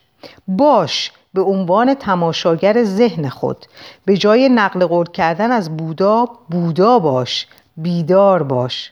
باش 0.48 1.12
به 1.34 1.42
عنوان 1.42 1.94
تماشاگر 1.94 2.84
ذهن 2.84 3.30
خود. 3.30 3.66
به 4.06 4.18
جای 4.18 4.50
نقل 4.50 4.86
قول 4.86 5.06
کردن 5.06 5.52
از 5.52 5.78
بودا 5.78 6.30
بودا 6.50 7.00
باش 7.00 7.48
بیدار 7.78 8.44
باش. 8.44 8.92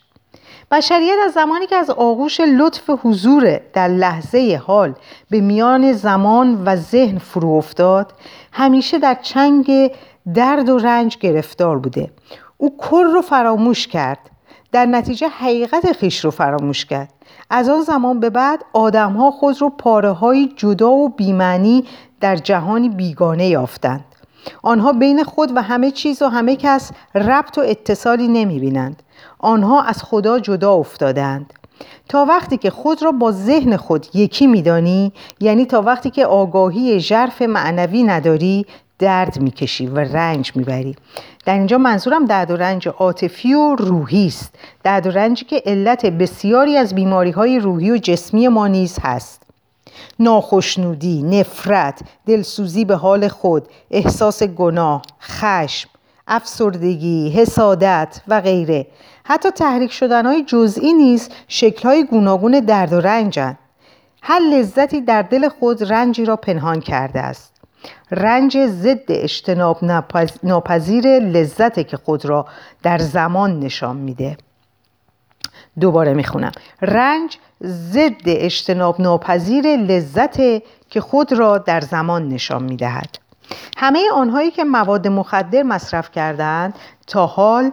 بشریت 0.71 1.15
از 1.25 1.33
زمانی 1.33 1.67
که 1.67 1.75
از 1.75 1.89
آغوش 1.89 2.39
لطف 2.39 2.89
حضور 3.03 3.59
در 3.73 3.87
لحظه 3.87 4.61
حال 4.65 4.93
به 5.29 5.41
میان 5.41 5.93
زمان 5.93 6.63
و 6.65 6.75
ذهن 6.75 7.17
فرو 7.17 7.49
افتاد 7.49 8.13
همیشه 8.51 8.99
در 8.99 9.17
چنگ 9.21 9.91
درد 10.33 10.69
و 10.69 10.77
رنج 10.77 11.17
گرفتار 11.17 11.79
بوده. 11.79 12.11
او 12.57 12.77
کر 12.77 13.03
رو 13.03 13.21
فراموش 13.21 13.87
کرد. 13.87 14.30
در 14.71 14.85
نتیجه 14.85 15.27
حقیقت 15.27 15.91
خیش 15.91 16.25
رو 16.25 16.31
فراموش 16.31 16.85
کرد. 16.85 17.13
از 17.49 17.69
آن 17.69 17.81
زمان 17.81 18.19
به 18.19 18.29
بعد 18.29 18.65
آدمها 18.73 19.31
خود 19.31 19.61
رو 19.61 19.69
پاره 19.69 20.11
های 20.11 20.53
جدا 20.55 20.91
و 20.91 21.09
بیمعنی 21.09 21.83
در 22.19 22.35
جهانی 22.35 22.89
بیگانه 22.89 23.47
یافتند. 23.47 24.05
آنها 24.63 24.93
بین 24.93 25.23
خود 25.23 25.51
و 25.55 25.61
همه 25.61 25.91
چیز 25.91 26.21
و 26.21 26.27
همه 26.27 26.55
کس 26.55 26.91
ربط 27.15 27.57
و 27.57 27.61
اتصالی 27.61 28.27
نمی 28.27 28.59
بینند. 28.59 29.03
آنها 29.39 29.81
از 29.81 30.03
خدا 30.03 30.39
جدا 30.39 30.73
افتادند. 30.73 31.53
تا 32.09 32.25
وقتی 32.25 32.57
که 32.57 32.69
خود 32.69 33.03
را 33.03 33.11
با 33.11 33.31
ذهن 33.31 33.77
خود 33.77 34.07
یکی 34.13 34.47
میدانی 34.47 35.13
یعنی 35.39 35.65
تا 35.65 35.81
وقتی 35.81 36.09
که 36.09 36.25
آگاهی 36.25 36.99
ژرف 36.99 37.41
معنوی 37.41 38.03
نداری 38.03 38.65
درد 38.99 39.39
می‌کشی 39.39 39.87
و 39.87 39.99
رنج 39.99 40.51
می‌بری. 40.55 40.95
در 41.45 41.53
اینجا 41.53 41.77
منظورم 41.77 42.25
درد 42.25 42.51
و 42.51 42.55
رنج 42.55 42.87
عاطفی 42.87 43.53
و 43.53 43.75
روحی 43.75 44.27
است. 44.27 44.55
درد 44.83 45.07
و 45.07 45.11
رنجی 45.11 45.45
که 45.45 45.63
علت 45.65 46.05
بسیاری 46.05 46.77
از 46.77 46.95
بیماری 46.95 47.31
های 47.31 47.59
روحی 47.59 47.91
و 47.91 47.97
جسمی 47.97 48.47
ما 48.47 48.67
نیز 48.67 48.97
هست. 49.01 49.41
ناخشنودی، 50.19 51.23
نفرت، 51.23 51.99
دلسوزی 52.25 52.85
به 52.85 52.95
حال 52.95 53.27
خود، 53.27 53.67
احساس 53.91 54.43
گناه، 54.43 55.01
خشم، 55.21 55.89
افسردگی، 56.27 57.29
حسادت 57.29 58.21
و 58.27 58.41
غیره. 58.41 58.87
حتی 59.23 59.51
تحریک 59.51 59.91
شدن 59.91 60.25
های 60.25 60.43
جزئی 60.43 60.93
نیز 60.93 61.29
شکل 61.47 61.89
های 61.89 62.03
گوناگون 62.03 62.59
درد 62.59 62.93
و 62.93 63.01
رنجند 63.01 63.57
هر 64.21 64.39
لذتی 64.39 65.01
در 65.01 65.21
دل 65.21 65.49
خود 65.49 65.93
رنجی 65.93 66.25
را 66.25 66.35
پنهان 66.35 66.79
کرده 66.79 67.19
است. 67.19 67.60
رنج 68.11 68.57
ضد 68.65 69.05
اجتناب 69.09 69.77
ناپذیر 70.43 71.19
لذت 71.19 71.87
که 71.87 71.97
خود 71.97 72.25
را 72.25 72.45
در 72.83 72.97
زمان 72.97 73.59
نشان 73.59 73.95
میده. 73.95 74.37
دوباره 75.79 76.13
می‌خونم. 76.13 76.51
رنج 76.81 77.37
ضد 77.63 78.21
اجتناب 78.25 79.01
ناپذیر 79.01 79.65
لذت 79.65 80.37
که 80.89 81.01
خود 81.01 81.33
را 81.33 81.57
در 81.57 81.81
زمان 81.81 82.29
نشان 82.29 82.63
می‌دهد. 82.63 83.19
همه 83.77 83.99
آنهایی 84.13 84.51
که 84.51 84.63
مواد 84.63 85.07
مخدر 85.07 85.63
مصرف 85.63 86.11
کردند 86.11 86.73
تا 87.07 87.25
حال 87.25 87.71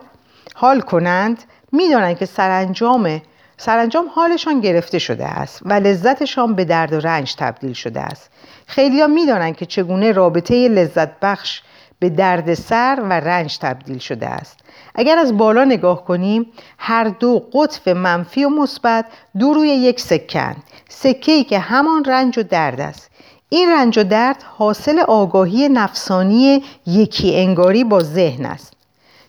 حال 0.54 0.80
کنند 0.80 1.42
می‌دانند 1.72 2.18
که 2.18 2.26
سرانجام 2.26 3.20
سرانجام 3.60 4.08
حالشان 4.14 4.60
گرفته 4.60 4.98
شده 4.98 5.26
است 5.26 5.60
و 5.64 5.72
لذتشان 5.72 6.54
به 6.54 6.64
درد 6.64 6.92
و 6.92 7.00
رنج 7.00 7.34
تبدیل 7.38 7.72
شده 7.72 8.00
است. 8.00 8.30
خیلیا 8.66 9.06
می‌دانند 9.06 9.56
که 9.56 9.66
چگونه 9.66 10.12
رابطه 10.12 10.68
لذت 10.68 11.20
بخش 11.20 11.62
به 11.98 12.10
درد 12.10 12.54
سر 12.54 12.98
و 13.02 13.12
رنج 13.12 13.58
تبدیل 13.58 13.98
شده 13.98 14.26
است. 14.26 14.58
اگر 14.94 15.18
از 15.18 15.36
بالا 15.36 15.64
نگاه 15.64 16.04
کنیم 16.04 16.46
هر 16.78 17.04
دو 17.04 17.38
قطف 17.52 17.88
منفی 17.88 18.44
و 18.44 18.48
مثبت 18.48 19.04
دو 19.38 19.54
روی 19.54 19.68
یک 19.68 20.00
سکن 20.00 20.56
سکه 20.88 21.32
ای 21.32 21.44
که 21.44 21.58
همان 21.58 22.04
رنج 22.04 22.38
و 22.38 22.42
درد 22.42 22.80
است. 22.80 23.10
این 23.48 23.70
رنج 23.72 23.98
و 23.98 24.04
درد 24.04 24.42
حاصل 24.42 24.98
آگاهی 24.98 25.68
نفسانی 25.68 26.64
یکی 26.86 27.36
انگاری 27.36 27.84
با 27.84 28.00
ذهن 28.00 28.46
است. 28.46 28.72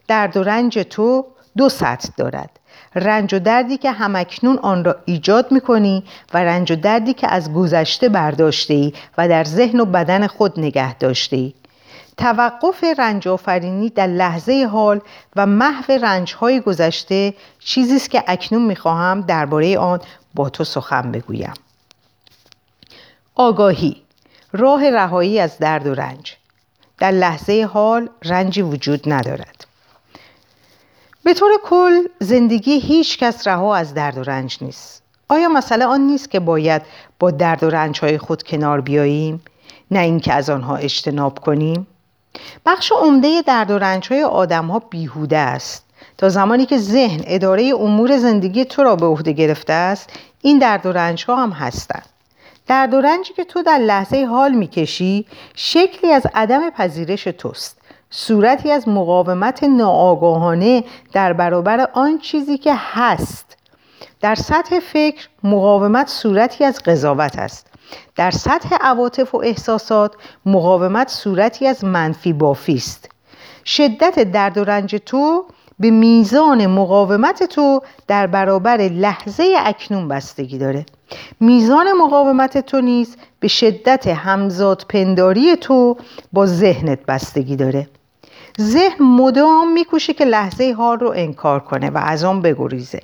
درد 0.08 0.38
و 0.38 0.44
رنج 0.44 0.80
تو 0.80 1.26
دو 1.58 1.70
سطح 1.70 2.10
دارد. 2.18 2.59
رنج 2.96 3.34
و 3.34 3.40
دردی 3.40 3.78
که 3.78 3.92
همکنون 3.92 4.58
آن 4.58 4.84
را 4.84 4.96
ایجاد 5.06 5.52
می 5.52 5.62
کنی 5.62 6.04
و 6.34 6.38
رنج 6.38 6.72
و 6.72 6.76
دردی 6.76 7.14
که 7.14 7.28
از 7.28 7.54
گذشته 7.54 8.10
برداشته 8.10 8.74
ای 8.74 8.94
و 9.18 9.28
در 9.28 9.44
ذهن 9.44 9.80
و 9.80 9.86
بدن 9.86 10.28
خود 10.28 10.60
نگه 10.60 10.94
داشته 10.94 11.36
ای. 11.36 11.54
توقف 12.18 12.84
رنج 12.98 13.28
آفرینی 13.28 13.90
در 13.90 14.08
لحظه 14.08 14.68
حال 14.72 15.02
و 15.36 15.46
محو 15.46 15.92
رنج 15.92 16.34
های 16.34 16.60
گذشته 16.60 17.34
چیزی 17.60 17.96
است 17.96 18.10
که 18.10 18.24
اکنون 18.28 18.62
می 18.66 18.76
خواهم 18.76 19.22
درباره 19.22 19.78
آن 19.78 20.00
با 20.34 20.50
تو 20.50 20.64
سخن 20.64 21.12
بگویم. 21.12 21.54
آگاهی 23.36 24.02
راه 24.54 24.90
رهایی 24.90 25.40
از 25.40 25.58
درد 25.58 25.88
و 25.88 25.94
رنج 25.94 26.36
در 26.98 27.12
لحظه 27.12 27.70
حال 27.74 28.10
رنجی 28.26 28.62
وجود 28.62 29.14
ندارد 29.14 29.66
به 31.30 31.34
طور 31.34 31.52
کل 31.64 32.08
زندگی 32.20 32.80
هیچ 32.80 33.18
کس 33.18 33.48
رها 33.48 33.76
از 33.76 33.94
درد 33.94 34.18
و 34.18 34.24
رنج 34.24 34.58
نیست. 34.62 35.04
آیا 35.28 35.50
مسئله 35.50 35.86
آن 35.86 36.02
نیست 36.02 36.32
که 36.32 36.40
باید 36.40 36.82
با 37.20 37.32
درد 37.32 37.64
و 37.64 37.70
رنج 37.70 38.00
های 38.00 38.18
خود 38.18 38.44
کنار 38.44 38.82
بیاییم؟ 38.82 39.42
نه 39.92 40.00
اینکه 40.00 40.34
از 40.34 40.50
آنها 40.50 40.76
اجتناب 40.76 41.40
کنیم؟ 41.40 41.88
بخش 42.66 42.92
عمده 42.92 43.42
درد 43.42 43.72
و 43.72 43.78
رنج 43.78 44.08
های 44.08 44.24
آدم 44.24 44.66
ها 44.66 44.80
بیهوده 44.80 45.38
است. 45.38 45.86
تا 46.18 46.30
زمانی 46.30 46.66
که 46.66 46.78
ذهن 46.78 47.22
اداره 47.28 47.74
امور 47.80 48.18
زندگی 48.18 48.66
تو 48.66 48.84
را 48.84 48.96
به 48.96 49.06
عهده 49.06 49.32
گرفته 49.32 49.74
است 49.74 50.10
این 50.42 50.60
درد 50.60 50.86
و 50.86 50.92
رنج 50.92 51.26
ها 51.26 51.44
هم 51.44 51.52
هستند. 51.52 52.10
درد 52.68 52.94
و 52.94 53.02
رنجی 53.02 53.34
که 53.34 53.44
تو 53.44 53.64
در 53.64 53.78
لحظه 53.78 54.26
حال 54.26 54.52
می‌کشی 54.52 55.26
شکلی 55.56 56.12
از 56.12 56.24
عدم 56.34 56.70
پذیرش 56.70 57.24
توست. 57.24 57.79
صورتی 58.12 58.72
از 58.72 58.88
مقاومت 58.88 59.64
ناآگاهانه 59.64 60.84
در 61.14 61.34
برابر 61.34 61.90
آن 61.94 62.18
چیزی 62.18 62.58
که 62.58 62.74
هست. 62.76 63.58
در 64.22 64.36
سطح 64.36 64.80
فکر 64.80 65.28
مقاومت 65.44 66.08
صورتی 66.08 66.66
از 66.66 66.84
قضاوت 66.84 67.40
است. 67.40 67.68
در 68.16 68.32
سطح 68.32 68.76
عواطف 68.82 69.36
و 69.36 69.38
احساسات 69.38 70.16
مقاومت 70.46 71.10
صورتی 71.10 71.68
از 71.68 71.84
منفی 71.84 72.34
بافی 72.34 72.76
است. 72.76 73.10
شدت 73.66 74.20
درد 74.32 74.58
و 74.58 74.64
رنج 74.64 74.96
تو 75.06 75.46
به 75.80 75.92
میزان 75.92 76.68
مقاومت 76.68 77.44
تو 77.44 77.82
در 78.08 78.28
برابر 78.28 78.78
لحظه 78.78 79.54
اکنون 79.60 80.08
بستگی 80.08 80.58
داره. 80.58 80.86
میزان 81.40 81.92
مقاومت 81.92 82.58
تو 82.58 82.82
نیز 82.82 83.18
به 83.40 83.48
شدت 83.48 84.08
همزاد 84.08 84.86
پنداری 84.90 85.56
تو 85.56 85.98
با 86.34 86.46
ذهنت 86.46 87.06
بستگی 87.06 87.56
داره. 87.56 87.88
ذهن 88.60 89.06
مدام 89.06 89.74
میکوشه 89.74 90.14
که 90.14 90.26
لحظه 90.26 90.74
حال 90.78 91.00
رو 91.00 91.14
انکار 91.16 91.60
کنه 91.60 91.90
و 91.90 91.98
از 91.98 92.24
آن 92.24 92.42
بگریزه. 92.42 93.00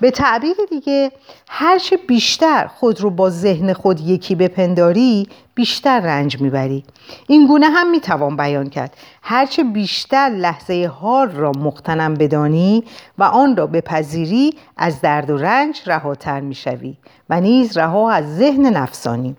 به 0.00 0.10
تعبیر 0.10 0.56
دیگه 0.70 1.12
هرچه 1.48 1.96
بیشتر 1.96 2.66
خود 2.66 3.00
رو 3.00 3.10
با 3.10 3.30
ذهن 3.30 3.72
خود 3.72 4.00
یکی 4.00 4.34
بپنداری 4.34 5.28
بیشتر 5.54 6.00
رنج 6.00 6.40
می‌بری. 6.40 6.84
این 7.28 7.46
گونه 7.46 7.66
هم 7.66 7.90
می‌توان 7.90 8.36
بیان 8.36 8.70
کرد. 8.70 8.96
هرچه 9.22 9.64
بیشتر 9.64 10.28
لحظه 10.28 10.90
حال 11.00 11.30
را 11.30 11.52
مقتنم 11.52 12.14
بدانی 12.14 12.84
و 13.18 13.22
آن 13.22 13.56
را 13.56 13.66
بپذیری 13.66 14.54
از 14.76 15.00
درد 15.00 15.30
و 15.30 15.36
رنج 15.36 15.80
رهاتر 15.86 16.40
می‌شوی 16.40 16.96
و 17.30 17.40
نیز 17.40 17.78
رها 17.78 18.10
از 18.10 18.36
ذهن 18.36 18.66
نفسانی. 18.66 19.36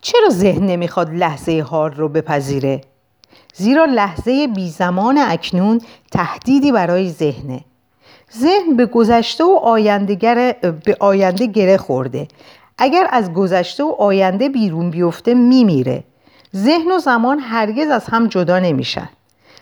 چرا 0.00 0.28
ذهن 0.28 0.66
نمی‌خواد 0.66 1.14
لحظه 1.14 1.60
حال 1.60 1.90
رو 1.90 2.08
بپذیره؟ 2.08 2.80
زیرا 3.52 3.84
لحظه 3.84 4.46
بی 4.46 4.70
زمان 4.70 5.18
اکنون 5.18 5.80
تهدیدی 6.12 6.72
برای 6.72 7.10
ذهنه. 7.10 7.60
ذهن 8.38 8.76
به 8.76 8.86
گذشته 8.86 9.44
و 9.44 9.56
آینده, 9.62 10.56
به 10.84 10.96
آینده 11.00 11.46
گره 11.46 11.76
خورده. 11.76 12.28
اگر 12.78 13.06
از 13.10 13.32
گذشته 13.32 13.84
و 13.84 13.94
آینده 13.98 14.48
بیرون 14.48 14.90
بیفته 14.90 15.34
میمیره. 15.34 16.04
ذهن 16.56 16.92
و 16.92 16.98
زمان 16.98 17.38
هرگز 17.38 17.90
از 17.90 18.04
هم 18.04 18.26
جدا 18.26 18.58
نمیشن. 18.58 19.08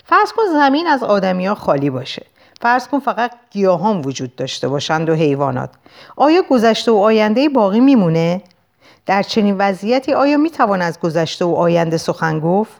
فرض 0.04 0.32
کن 0.32 0.42
زمین 0.52 0.86
از 0.86 1.02
آدمیا 1.02 1.54
خالی 1.54 1.90
باشه. 1.90 2.26
فرض 2.60 2.88
کن 2.88 2.98
فقط 2.98 3.32
گیاهان 3.50 4.00
وجود 4.00 4.36
داشته 4.36 4.68
باشند 4.68 5.08
و 5.08 5.14
حیوانات. 5.14 5.70
آیا 6.16 6.42
گذشته 6.50 6.92
و 6.92 6.96
آینده 6.96 7.48
باقی 7.48 7.80
میمونه؟ 7.80 8.42
در 9.06 9.22
چنین 9.22 9.56
وضعیتی 9.58 10.12
آیا 10.12 10.36
می‌توان 10.36 10.82
از 10.82 11.00
گذشته 11.00 11.44
و 11.44 11.54
آینده 11.54 11.96
سخن 11.96 12.40
گفت؟ 12.40 12.79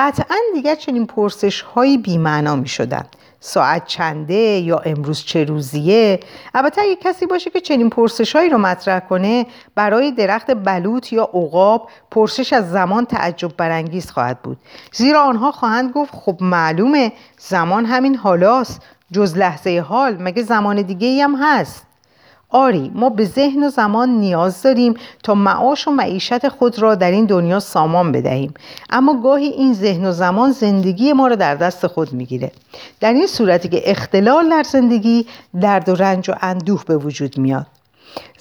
قطعا 0.00 0.36
دیگر 0.54 0.74
چنین 0.74 1.06
پرسش 1.06 1.60
هایی 1.60 1.98
بیمعنا 1.98 2.56
می 2.56 2.68
شدن. 2.68 3.04
ساعت 3.40 3.86
چنده 3.86 4.34
یا 4.34 4.78
امروز 4.78 5.24
چه 5.24 5.44
روزیه؟ 5.44 6.20
البته 6.54 6.80
اگه 6.80 6.96
کسی 6.96 7.26
باشه 7.26 7.50
که 7.50 7.60
چنین 7.60 7.90
پرسش 7.90 8.36
هایی 8.36 8.50
رو 8.50 8.58
مطرح 8.58 9.00
کنه 9.00 9.46
برای 9.74 10.12
درخت 10.12 10.50
بلوط 10.50 11.12
یا 11.12 11.22
عقاب 11.22 11.90
پرسش 12.10 12.52
از 12.52 12.70
زمان 12.70 13.04
تعجب 13.04 13.56
برانگیز 13.56 14.10
خواهد 14.10 14.42
بود. 14.42 14.58
زیرا 14.92 15.22
آنها 15.22 15.52
خواهند 15.52 15.92
گفت 15.92 16.14
خب 16.14 16.36
معلومه 16.40 17.12
زمان 17.38 17.84
همین 17.86 18.14
حالاست. 18.14 18.82
جز 19.12 19.36
لحظه 19.36 19.84
حال 19.88 20.22
مگه 20.22 20.42
زمان 20.42 20.82
دیگه 20.82 21.08
ای 21.08 21.20
هم 21.20 21.36
هست؟ 21.36 21.86
آری 22.50 22.90
ما 22.94 23.08
به 23.08 23.24
ذهن 23.24 23.64
و 23.64 23.68
زمان 23.68 24.08
نیاز 24.08 24.62
داریم 24.62 24.94
تا 25.22 25.34
معاش 25.34 25.88
و 25.88 25.90
معیشت 25.90 26.48
خود 26.48 26.78
را 26.78 26.94
در 26.94 27.10
این 27.10 27.26
دنیا 27.26 27.60
سامان 27.60 28.12
بدهیم. 28.12 28.54
اما 28.90 29.20
گاهی 29.20 29.46
این 29.46 29.74
ذهن 29.74 30.04
و 30.04 30.12
زمان 30.12 30.52
زندگی 30.52 31.12
ما 31.12 31.26
را 31.26 31.34
در 31.34 31.54
دست 31.54 31.86
خود 31.86 32.12
می‌گیره. 32.12 32.52
در 33.00 33.12
این 33.12 33.26
صورتی 33.26 33.68
که 33.68 33.90
اختلال 33.90 34.48
در 34.48 34.62
زندگی 34.62 35.26
درد 35.60 35.88
و 35.88 35.94
رنج 35.94 36.30
و 36.30 36.34
اندوه 36.40 36.84
به 36.84 36.96
وجود 36.96 37.38
میاد. 37.38 37.66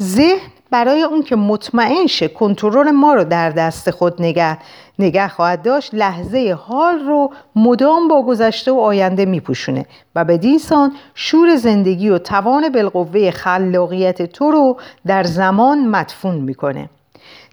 ذهن 0.02 0.50
برای 0.72 1.04
اون 1.04 1.24
که 1.24 1.36
مطمئن 1.36 2.08
شه 2.08 2.28
کنترل 2.28 2.92
ما 2.92 3.14
رو 3.14 3.24
در 3.24 3.50
دست 3.50 3.92
خود 3.92 4.22
نگه 4.22 4.58
نگه 5.00 5.28
خواهد 5.28 5.62
داشت 5.62 5.94
لحظه 5.94 6.58
حال 6.64 7.00
رو 7.00 7.32
مدام 7.56 8.08
با 8.08 8.24
گذشته 8.24 8.72
و 8.72 8.80
آینده 8.80 9.26
میپوشونه 9.26 9.86
و 10.16 10.26
به 10.26 10.58
سان 10.58 10.96
شور 11.16 11.56
زندگی 11.56 12.10
و 12.10 12.18
توان 12.18 12.70
بالقوه 12.70 13.32
خلاقیت 13.32 14.22
تو 14.22 14.52
رو 14.52 14.78
در 15.06 15.24
زمان 15.24 15.88
مدفون 15.88 16.36
می‌کنه. 16.36 16.90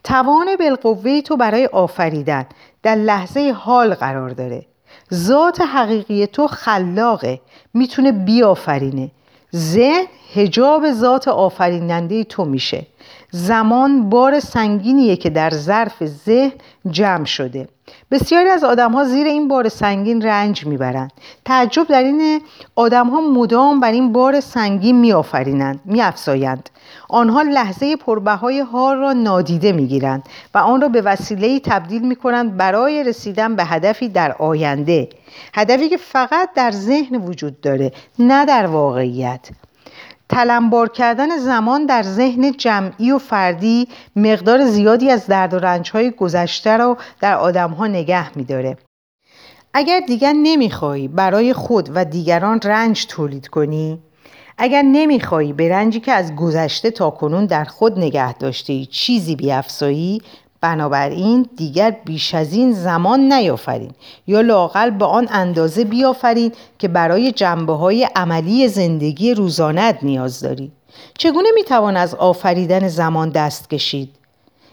توان 0.05 0.57
بالقوه 0.57 1.21
تو 1.21 1.37
برای 1.37 1.67
آفریدن 1.67 2.47
در 2.83 2.95
لحظه 2.95 3.53
حال 3.57 3.95
قرار 3.95 4.31
داره. 4.31 4.67
ذات 5.15 5.61
حقیقی 5.61 6.27
تو 6.27 6.47
خلاقه 6.47 7.41
می‌تونه 7.75 8.13
بیافرینه. 8.13 9.11
ذهن 9.55 10.07
هجاب 10.35 10.93
ذات 10.93 11.29
آفریننده 11.29 12.25
تو 12.25 12.45
میشه. 12.45 12.87
زمان 13.31 14.11
بار 14.11 14.41
سنگینیه 14.41 15.17
که 15.17 15.31
در 15.31 15.51
ظرف 15.51 16.05
ذهن 16.05 16.53
جمع 16.91 17.25
شده. 17.25 17.69
بسیاری 18.11 18.49
از 18.49 18.65
آدم 18.65 18.93
ها 18.93 19.05
زیر 19.05 19.27
این 19.27 19.49
بار 19.49 19.69
سنگین 19.69 20.23
رنج 20.23 20.67
می‌برند. 20.67 21.13
تعجب 21.45 21.87
در 21.87 22.03
این 22.03 22.41
آدم 22.75 23.09
ها 23.09 23.21
مدام 23.21 23.81
بر 23.81 23.93
این 23.93 24.13
بار 24.13 24.41
سنگین 24.41 25.01
میآفرینند 25.01 25.81
میافزایند. 25.85 26.71
آنها 27.09 27.43
لحظه 27.43 27.97
پربهای 27.97 28.61
حال 28.61 28.97
را 28.97 29.13
نادیده 29.13 29.73
می‌گیرند 29.73 30.23
و 30.55 30.59
آن 30.59 30.81
را 30.81 30.89
به 30.89 31.03
وسیله 31.03 31.61
تبدیل 31.61 32.03
می‌کنند 32.03 32.57
برای 32.57 33.05
رسیدن 33.05 33.57
به 33.57 33.65
هدفی 33.65 34.09
در 34.09 34.33
آینده. 34.33 35.09
هدفی 35.55 35.89
که 35.89 35.97
فقط 35.97 36.49
در 36.55 36.71
ذهن 36.71 37.17
وجود 37.17 37.61
داره 37.61 37.93
نه 38.19 38.45
در 38.45 38.67
واقعیت. 38.67 39.49
تلمبار 40.29 40.89
کردن 40.89 41.39
زمان 41.39 41.87
در 41.87 42.03
ذهن 42.03 42.53
جمعی 42.53 43.13
و 43.13 43.19
فردی 43.19 43.89
مقدار 44.17 44.65
زیادی 44.65 45.11
از 45.11 45.27
درد 45.27 45.55
و 45.55 45.59
رنجهای 45.59 46.11
گذشته 46.11 46.77
را 46.77 46.97
در 47.21 47.35
آدمها 47.35 47.87
نگه 47.87 48.39
میداره. 48.39 48.77
اگر 49.75 50.01
دیگر 50.01 50.33
نمی‌خواهی 50.33 51.09
برای 51.09 51.53
خود 51.53 51.91
و 51.95 52.05
دیگران 52.05 52.61
رنج 52.65 53.07
تولید 53.07 53.49
کنی 53.49 54.03
اگر 54.59 54.83
نمی‌خواهی 54.83 55.53
به 55.53 55.69
رنجی 55.69 56.01
که 56.01 56.13
از 56.13 56.37
گذشته 56.37 56.91
تا 56.91 57.11
کنون 57.11 57.47
در 57.47 57.65
خود 57.65 57.99
نگه 57.99 58.33
داشته 58.33 58.85
چیزی 58.85 59.37
بیافزایی 59.37 60.23
بنابراین 60.61 61.47
دیگر 61.57 61.91
بیش 61.91 62.35
از 62.35 62.53
این 62.53 62.73
زمان 62.73 63.33
نیافرین 63.33 63.91
یا 64.27 64.41
لاقل 64.41 64.91
به 64.91 65.05
آن 65.05 65.29
اندازه 65.31 65.85
بیافرین 65.85 66.53
که 66.79 66.89
برای 66.89 67.33
جنبه 67.33 67.73
های 67.73 68.09
عملی 68.17 68.69
زندگی 68.69 69.35
روزانت 69.35 69.99
نیاز 70.03 70.41
داری. 70.41 70.73
چگونه 71.19 71.49
می‌توان 71.55 71.97
از 71.97 72.15
آفریدن 72.15 72.89
زمان 72.89 73.29
دست 73.29 73.71
کشید؟ 73.71 74.11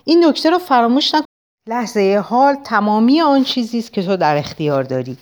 این 0.03 0.25
نکته 0.25 0.49
را 0.49 0.57
فراموش 0.57 1.15
نکن. 1.15 1.25
لحظه 1.69 2.23
حال 2.25 2.55
تمامی 2.63 3.21
آن 3.21 3.43
چیزی 3.43 3.79
است 3.79 3.93
که 3.93 4.03
تو 4.03 4.17
در 4.17 4.37
اختیار 4.37 4.83
داری. 4.83 5.17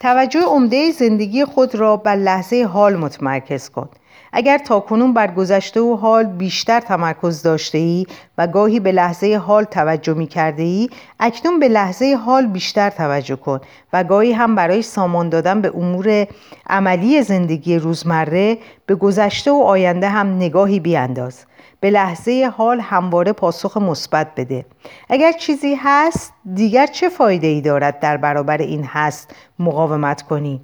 توجه 0.00 0.40
عمده 0.40 0.92
زندگی 0.92 1.44
خود 1.44 1.74
را 1.74 1.96
بر 1.96 2.16
لحظه 2.16 2.64
حال 2.72 2.96
متمرکز 2.96 3.68
کن. 3.68 3.88
اگر 4.32 4.58
تاکنون 4.58 5.14
بر 5.14 5.26
گذشته 5.26 5.80
و 5.80 5.96
حال 5.96 6.24
بیشتر 6.24 6.80
تمرکز 6.80 7.42
داشته 7.42 7.78
ای 7.78 8.06
و 8.38 8.46
گاهی 8.46 8.80
به 8.80 8.92
لحظه 8.92 9.36
حال 9.36 9.64
توجه 9.64 10.14
می 10.14 10.26
کرده 10.26 10.62
ای 10.62 10.88
اکنون 11.20 11.58
به 11.58 11.68
لحظه 11.68 12.14
حال 12.24 12.46
بیشتر 12.46 12.90
توجه 12.90 13.36
کن 13.36 13.60
و 13.92 14.04
گاهی 14.04 14.32
هم 14.32 14.54
برای 14.54 14.82
سامان 14.82 15.28
دادن 15.28 15.60
به 15.60 15.72
امور 15.76 16.26
عملی 16.70 17.22
زندگی 17.22 17.78
روزمره 17.78 18.58
به 18.86 18.94
گذشته 18.94 19.50
و 19.50 19.62
آینده 19.62 20.08
هم 20.08 20.36
نگاهی 20.36 20.80
بیانداز. 20.80 21.44
به 21.80 21.90
لحظه 21.90 22.52
حال 22.56 22.80
همواره 22.80 23.32
پاسخ 23.32 23.76
مثبت 23.76 24.34
بده. 24.36 24.64
اگر 25.08 25.32
چیزی 25.32 25.74
هست 25.74 26.32
دیگر 26.54 26.86
چه 26.86 27.08
فایده 27.08 27.46
ای 27.46 27.60
دارد 27.60 28.00
در 28.00 28.16
برابر 28.16 28.58
این 28.58 28.84
هست 28.84 29.34
مقاومت 29.58 30.22
کنی؟ 30.22 30.60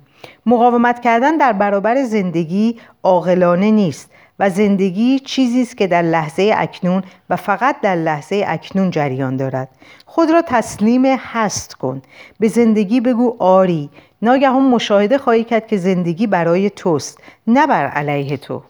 مقاومت 0.46 1.00
کردن 1.00 1.36
در 1.36 1.52
برابر 1.52 2.02
زندگی 2.04 2.80
عاقلانه 3.02 3.70
نیست 3.70 4.10
و 4.38 4.50
زندگی 4.50 5.18
چیزی 5.18 5.62
است 5.62 5.76
که 5.76 5.86
در 5.86 6.02
لحظه 6.02 6.54
اکنون 6.56 7.02
و 7.30 7.36
فقط 7.36 7.80
در 7.80 7.96
لحظه 7.96 8.44
اکنون 8.46 8.90
جریان 8.90 9.36
دارد. 9.36 9.68
خود 10.06 10.30
را 10.30 10.42
تسلیم 10.42 11.04
هست 11.06 11.74
کن. 11.74 12.02
به 12.40 12.48
زندگی 12.48 13.00
بگو 13.00 13.36
آری. 13.38 13.90
ناگهان 14.22 14.62
مشاهده 14.62 15.18
خواهی 15.18 15.44
کرد 15.44 15.66
که 15.66 15.76
زندگی 15.76 16.26
برای 16.26 16.70
توست 16.70 17.18
نه 17.46 17.66
بر 17.66 17.86
علیه 17.86 18.36
تو. 18.36 18.62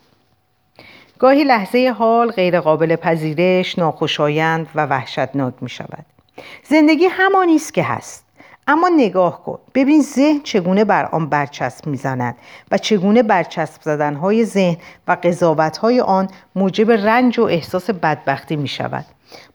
گاهی 1.18 1.44
لحظه 1.44 1.94
حال 1.98 2.30
غیرقابل 2.30 2.96
پذیرش 2.96 3.78
ناخوشایند 3.78 4.66
و 4.74 4.86
وحشتناک 4.86 5.54
می 5.60 5.68
شود 5.68 6.06
زندگی 6.68 7.04
همانی 7.10 7.56
است 7.56 7.74
که 7.74 7.82
هست. 7.82 8.23
اما 8.68 8.88
نگاه 8.88 9.44
کن. 9.44 9.58
ببین 9.74 10.02
ذهن 10.02 10.40
چگونه 10.42 10.84
بر 10.84 11.04
آن 11.04 11.28
برچسب 11.28 11.86
می‌زند 11.86 12.36
و 12.70 12.78
چگونه 12.78 13.22
برچسب 13.22 13.82
زدنهای 13.82 14.44
ذهن 14.44 14.76
و 15.08 15.16
قضاوتهای 15.22 16.00
آن 16.00 16.28
موجب 16.54 16.90
رنج 16.90 17.38
و 17.38 17.42
احساس 17.42 17.90
بدبختی 17.90 18.56
می 18.56 18.68
شود 18.68 19.04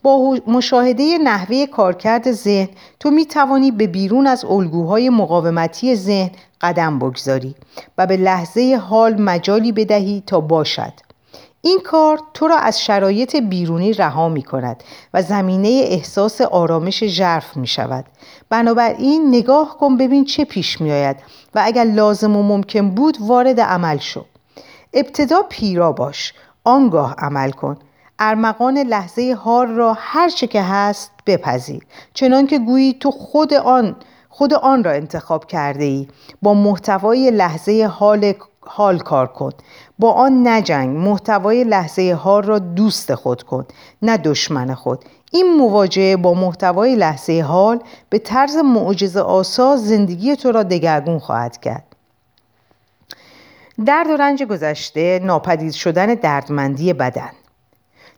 با 0.04 0.38
مشاهده 0.48 1.17
نحوه 1.17 1.65
کارکرد 1.65 2.32
ذهن 2.32 2.69
تو 3.00 3.12
می 3.12 3.26
توانی 3.26 3.72
به 3.72 3.88
بیرون 3.88 4.28
از 4.28 4.45
الگوهای 4.45 5.10
مقاومتی 5.10 5.95
ذهن 5.95 6.32
قدم 6.62 7.00
بگذاری 7.00 7.56
و 7.98 8.08
به 8.08 8.17
لحظه 8.17 8.82
حال 8.88 9.22
مجالی 9.22 9.72
بدهی 9.72 10.24
تا 10.28 10.39
باشد. 10.39 10.93
این 11.62 11.80
کار 11.80 12.19
تو 12.34 12.48
را 12.48 12.58
از 12.58 12.82
شرایط 12.82 13.36
بیرونی 13.36 13.93
رها 13.93 14.30
می 14.30 14.43
کند 14.43 14.84
و 15.13 15.22
زمینه 15.22 15.67
احساس 15.67 16.41
آرامش 16.41 17.04
ژرف 17.04 17.58
می 17.58 17.67
شود 17.67 18.06
بنابراین 18.50 19.28
نگاه 19.36 19.78
کن 19.78 19.98
ببین 19.98 20.26
چه 20.26 20.46
پیش 20.46 20.82
می 20.82 20.92
آید 20.92 21.18
و 21.56 21.62
اگر 21.66 21.84
لازم 21.84 22.36
و 22.36 22.44
ممکن 22.44 22.90
بود 22.90 23.18
وارد 23.22 23.60
عمل 23.60 23.98
شو. 23.98 24.26
ابتدا 24.94 25.42
پیرا 25.50 25.92
باش 25.92 26.34
آنگاه 26.64 27.16
عمل 27.18 27.52
کن. 27.52 27.78
ارمغان 28.20 28.78
لحظه 28.78 29.38
حال 29.40 29.68
را 29.68 29.98
هر 29.98 30.30
چه 30.30 30.48
که 30.48 30.62
هست 30.62 31.12
بپذیر. 31.26 31.86
چنان 32.14 32.48
که 32.48 32.60
گویی 32.60 32.94
تو 32.94 33.12
خود 33.12 33.54
آن 33.54 33.96
خود 34.30 34.54
آن 34.54 34.84
را 34.84 34.92
انتخاب 34.92 35.46
کرده 35.46 35.84
ای 35.84 36.08
با 36.42 36.54
محتوای 36.54 37.32
لحظه 37.32 37.90
حال 37.92 38.34
حال 38.62 39.00
کار 39.00 39.28
کن. 39.28 39.52
با 40.00 40.12
آن 40.12 40.48
نجنگ 40.48 40.98
محتوای 40.98 41.64
لحظه 41.64 42.14
حال 42.14 42.44
را 42.44 42.60
دوست 42.60 43.16
خود 43.16 43.44
کن 43.44 43.66
نه 44.02 44.18
دشمن 44.18 44.76
خود. 44.76 45.06
این 45.32 45.58
مواجهه 45.58 46.18
با 46.18 46.34
محتوای 46.34 46.96
لحظه 46.96 47.42
حال 47.42 47.80
به 48.10 48.20
طرز 48.20 48.56
معجزه 48.56 49.20
آسا 49.20 49.76
زندگی 49.76 50.36
تو 50.36 50.52
را 50.52 50.63
دگرگون 50.63 51.20
خواهد 51.20 51.62
کرد. 51.62 51.84
درد 53.86 54.10
و 54.10 54.18
رنج 54.18 54.44
گذشته 54.44 55.20
ناپدید 55.24 55.74
شدن 55.74 56.13
دردمندی 56.13 56.94
بدن. 56.94 57.30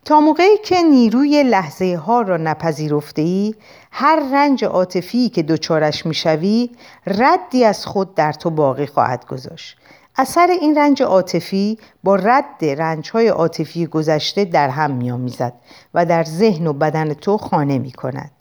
تا 0.06 0.20
موقعی 0.20 0.58
که 0.66 0.82
نیروی 0.82 1.44
لحظه 1.44 1.96
ها 2.06 2.22
را 2.22 2.38
نپذیرفته 2.38 3.22
ای 3.22 3.56
هر 3.92 4.24
رنج 4.34 4.66
عاطفی 4.66 5.30
که 5.30 5.44
دچارش 5.44 6.06
می‌شوی 6.06 6.70
ردی 7.08 7.66
از 7.66 7.86
خود 7.86 8.16
در 8.16 8.34
تو 8.34 8.50
باقی 8.50 8.86
خواهد 8.86 9.26
گذاشت. 9.26 9.78
اثر 10.22 10.48
این 10.62 10.78
رنج 10.78 11.04
عاطفی 11.04 11.78
با 12.04 12.16
رد 12.16 12.66
رنج 12.66 13.10
های 13.10 13.28
عاطفی 13.28 13.86
گذشته 13.86 14.46
در 14.46 14.70
هم 14.70 14.92
میآمیزد 14.92 15.54
و 15.94 16.06
در 16.06 16.24
ذهن 16.24 16.68
و 16.68 16.74
بدن 16.74 17.14
تو 17.14 17.38
خانه 17.38 17.80
می 17.80 17.92
کند. 17.92 18.32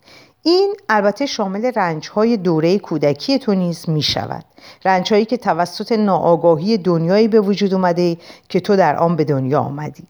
این 0.43 0.75
البته 0.89 1.25
شامل 1.25 1.71
رنج 1.75 2.09
های 2.09 2.37
دوره 2.37 2.79
کودکی 2.79 3.39
تو 3.39 3.55
نیز 3.55 3.89
می 3.89 4.01
شود. 4.01 4.45
رنج 4.85 5.13
هایی 5.13 5.25
که 5.25 5.37
توسط 5.37 5.91
ناآگاهی 5.91 6.77
دنیایی 6.77 7.27
به 7.27 7.39
وجود 7.39 7.73
اومده 7.73 8.17
که 8.49 8.59
تو 8.59 8.75
در 8.75 8.95
آن 8.95 9.15
به 9.15 9.23
دنیا 9.23 9.59
آمدی. 9.59 10.03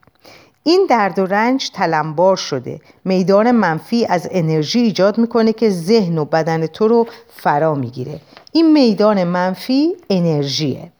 این 0.63 0.85
درد 0.89 1.19
و 1.19 1.25
رنج 1.25 1.69
تلمبار 1.69 2.35
شده. 2.37 2.79
میدان 3.05 3.51
منفی 3.51 4.05
از 4.05 4.27
انرژی 4.31 4.79
ایجاد 4.79 5.17
می‌کنه 5.17 5.53
که 5.53 5.69
ذهن 5.69 6.17
و 6.17 6.25
بدن 6.25 6.67
تو 6.67 6.87
رو 6.87 7.07
فرا 7.27 7.75
می‌گیره. 7.75 8.19
این 8.51 8.73
میدان 8.73 9.23
منفی 9.23 9.95
انرژیه. 10.09 10.91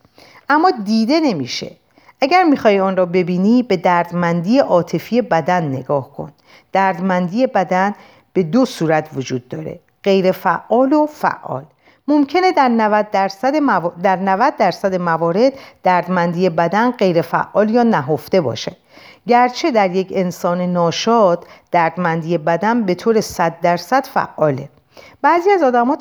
اما 0.52 0.72
دیده 0.86 1.20
نمیشه. 1.20 1.72
اگر 2.22 2.44
می‌خوای 2.44 2.80
آن 2.80 2.98
را 2.98 3.06
ببینی 3.06 3.64
به 3.64 3.78
دردمندی 3.78 4.60
عاطفی 4.60 5.22
بدن 5.22 5.64
نگاه 5.64 6.14
کن. 6.14 6.32
دردمندی 6.72 7.48
بدن 7.48 7.94
به 8.34 8.44
دو 8.44 8.66
صورت 8.66 9.10
وجود 9.16 9.48
داره 9.48 9.80
غیر 10.04 10.32
فعال 10.32 10.94
و 10.94 11.06
فعال. 11.06 11.64
ممکنه 12.08 12.52
در 12.52 12.68
90 12.68 13.12
درصد, 13.12 13.54
در 14.04 14.16
90 14.16 14.58
درصد 14.58 14.96
موارد 14.96 15.54
دردمندی 15.84 16.50
بدن 16.50 16.92
غیر 16.92 17.22
فعال 17.22 17.70
یا 17.70 17.84
نهفته 17.84 18.42
باشه. 18.42 18.76
گرچه 19.28 19.72
در 19.72 19.96
یک 19.96 20.08
انسان 20.12 20.62
ناشاد 20.62 21.46
دردمندی 21.72 22.38
بدن 22.38 22.84
به 22.84 22.96
طور 22.96 23.22
100 23.22 23.60
درصد 23.62 24.06
فعاله. 24.06 24.70
بعضی 25.22 25.50
از 25.50 25.64
آدما 25.64 25.96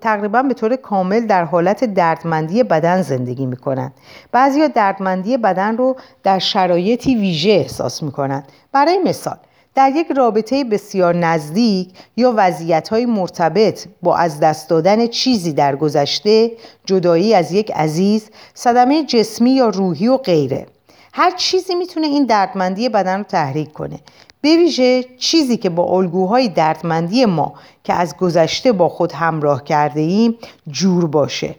تقریبا 0.00 0.42
به 0.42 0.54
طور 0.54 0.76
کامل 0.76 1.26
در 1.26 1.44
حالت 1.44 1.84
دردمندی 1.84 2.62
بدن 2.62 3.02
زندگی 3.02 3.46
می‌کنند 3.46 3.94
بعضی 4.32 4.68
دردمندی 4.68 5.36
بدن 5.36 5.76
رو 5.76 5.96
در 6.22 6.38
شرایطی 6.38 7.16
ویژه 7.16 7.50
احساس 7.50 8.02
می‌کنند 8.02 8.52
برای 8.72 8.98
مثال 9.04 9.36
در 9.74 9.90
یک 9.94 10.06
رابطه 10.16 10.64
بسیار 10.64 11.14
نزدیک 11.14 11.88
یا 12.16 12.34
وضعیت 12.36 12.88
های 12.88 13.06
مرتبط 13.06 13.86
با 14.02 14.16
از 14.16 14.40
دست 14.40 14.70
دادن 14.70 15.06
چیزی 15.06 15.52
در 15.52 15.76
گذشته 15.76 16.52
جدایی 16.84 17.34
از 17.34 17.52
یک 17.52 17.70
عزیز 17.70 18.30
صدمه 18.54 19.04
جسمی 19.04 19.50
یا 19.50 19.68
روحی 19.68 20.08
و 20.08 20.16
غیره. 20.16 20.66
هر 21.12 21.30
چیزی 21.30 21.74
می‌تونه 21.74 22.06
این 22.06 22.26
دردمندی 22.26 22.88
بدن 22.88 23.18
رو 23.18 23.24
تحریک 23.24 23.72
کنه. 23.72 24.00
به 24.40 24.56
ویژه 24.56 25.04
چیزی 25.18 25.56
که 25.56 25.70
با 25.70 25.82
الگوهای 25.82 26.48
دردمندی 26.48 27.24
ما 27.24 27.54
که 27.84 27.92
از 27.92 28.16
گذشته 28.16 28.72
با 28.72 28.88
خود 28.88 29.12
همراه 29.12 29.64
کرده 29.64 30.00
ایم 30.00 30.38
جور 30.68 31.06
باشه. 31.06 31.54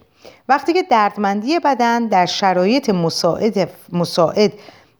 وقتی 0.49 0.73
که 0.73 0.83
دردمندی 0.83 1.59
بدن 1.59 2.07
در 2.07 2.25
شرایط 2.25 2.89
مساعد, 2.89 3.69
مساعد 3.93 4.53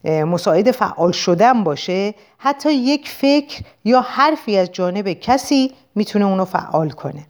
مساعد 0.06 0.72
فعال 0.72 1.12
شدن 1.12 1.64
باشه 1.64 2.16
حتی 2.38 2.74
یک 2.74 3.10
فکر 3.10 3.64
یا 3.86 4.02
حرفی 4.02 4.58
از 4.58 4.72
جانب 4.72 5.14
کسی 5.14 5.72
می‌تونه 5.96 6.26
اونو 6.26 6.46
فعال 6.46 6.90
کنه. 6.90 7.26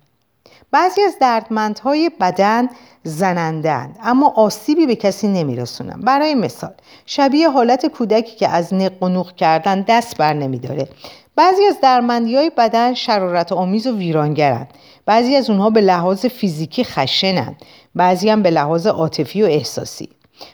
بعضی 0.71 1.01
از 1.01 1.15
دردمندهای 1.21 2.11
بدن 2.21 2.69
زنندن 3.03 3.95
اما 4.03 4.33
آسیبی 4.35 4.85
به 4.85 4.95
کسی 4.95 5.27
نمیرسونن. 5.27 6.01
برای 6.01 6.35
مثال 6.35 6.73
شبیه 7.05 7.49
حالت 7.49 7.85
کودکی 7.85 8.35
که 8.35 8.49
از 8.49 8.73
نق 8.73 9.35
کردن 9.35 9.85
دست 9.87 10.17
بر 10.17 10.33
نمیداره. 10.33 10.87
بعضی 11.35 11.65
از 11.65 11.77
درمندی 11.81 12.35
های 12.35 12.51
بدن 12.57 12.93
شرارت 12.93 13.51
آمیز 13.51 13.87
و 13.87 13.97
ویرانگرند. 13.97 14.67
بعضی 15.05 15.35
از 15.35 15.49
اونها 15.49 15.69
به 15.69 15.81
لحاظ 15.81 16.25
فیزیکی 16.25 16.83
خشنند. 16.83 17.55
بعضی 17.95 18.29
هم 18.29 18.41
به 18.41 18.49
لحاظ 18.49 18.87
عاطفی 18.87 19.43
و 19.43 19.45
احساسی. 19.45 20.09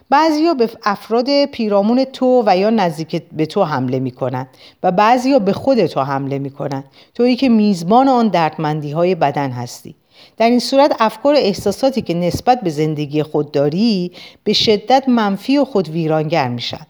بعضی 0.09 0.45
ها 0.45 0.53
به 0.53 0.69
افراد 0.83 1.45
پیرامون 1.45 2.03
تو 2.03 2.43
و 2.45 2.57
یا 2.57 2.69
نزدیک 2.69 3.23
به 3.31 3.45
تو 3.45 3.63
حمله 3.63 3.99
می 3.99 4.11
کنند 4.11 4.47
و 4.83 4.91
بعضی 4.91 5.31
ها 5.33 5.39
به 5.39 5.53
خود 5.53 5.85
تو 5.85 6.01
حمله 6.01 6.39
می 6.39 6.49
کنند 6.49 6.83
تویی 7.13 7.35
که 7.35 7.49
میزبان 7.49 8.07
آن 8.07 8.27
دردمندی 8.27 8.91
های 8.91 9.15
بدن 9.15 9.51
هستی. 9.51 9.95
در 10.37 10.49
این 10.49 10.59
صورت 10.59 10.95
افکار 10.99 11.33
و 11.33 11.37
احساساتی 11.37 12.01
که 12.01 12.13
نسبت 12.13 12.61
به 12.61 12.69
زندگی 12.69 13.23
خود 13.23 13.51
داری 13.51 14.11
به 14.43 14.53
شدت 14.53 15.09
منفی 15.09 15.57
و 15.57 15.65
خود 15.65 15.89
ویرانگر 15.89 16.47
میشن. 16.47 16.85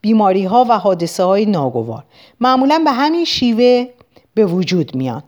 بیماری 0.00 0.44
ها 0.44 0.66
و 0.68 0.78
حادثه 0.78 1.24
های 1.24 1.46
ناگوار 1.46 2.04
معمولا 2.40 2.82
به 2.84 2.90
همین 2.90 3.24
شیوه 3.24 3.86
به 4.34 4.46
وجود 4.46 4.94
میان. 4.94 5.22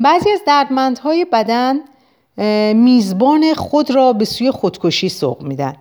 بعضی 0.00 0.30
از 0.30 0.40
دردمندهای 0.46 1.26
بدن 1.32 1.80
میزبان 2.74 3.54
خود 3.54 3.90
را 3.90 4.12
به 4.12 4.24
سوی 4.24 4.50
خودکشی 4.50 5.08
سوق 5.08 5.42
میدن. 5.42 5.76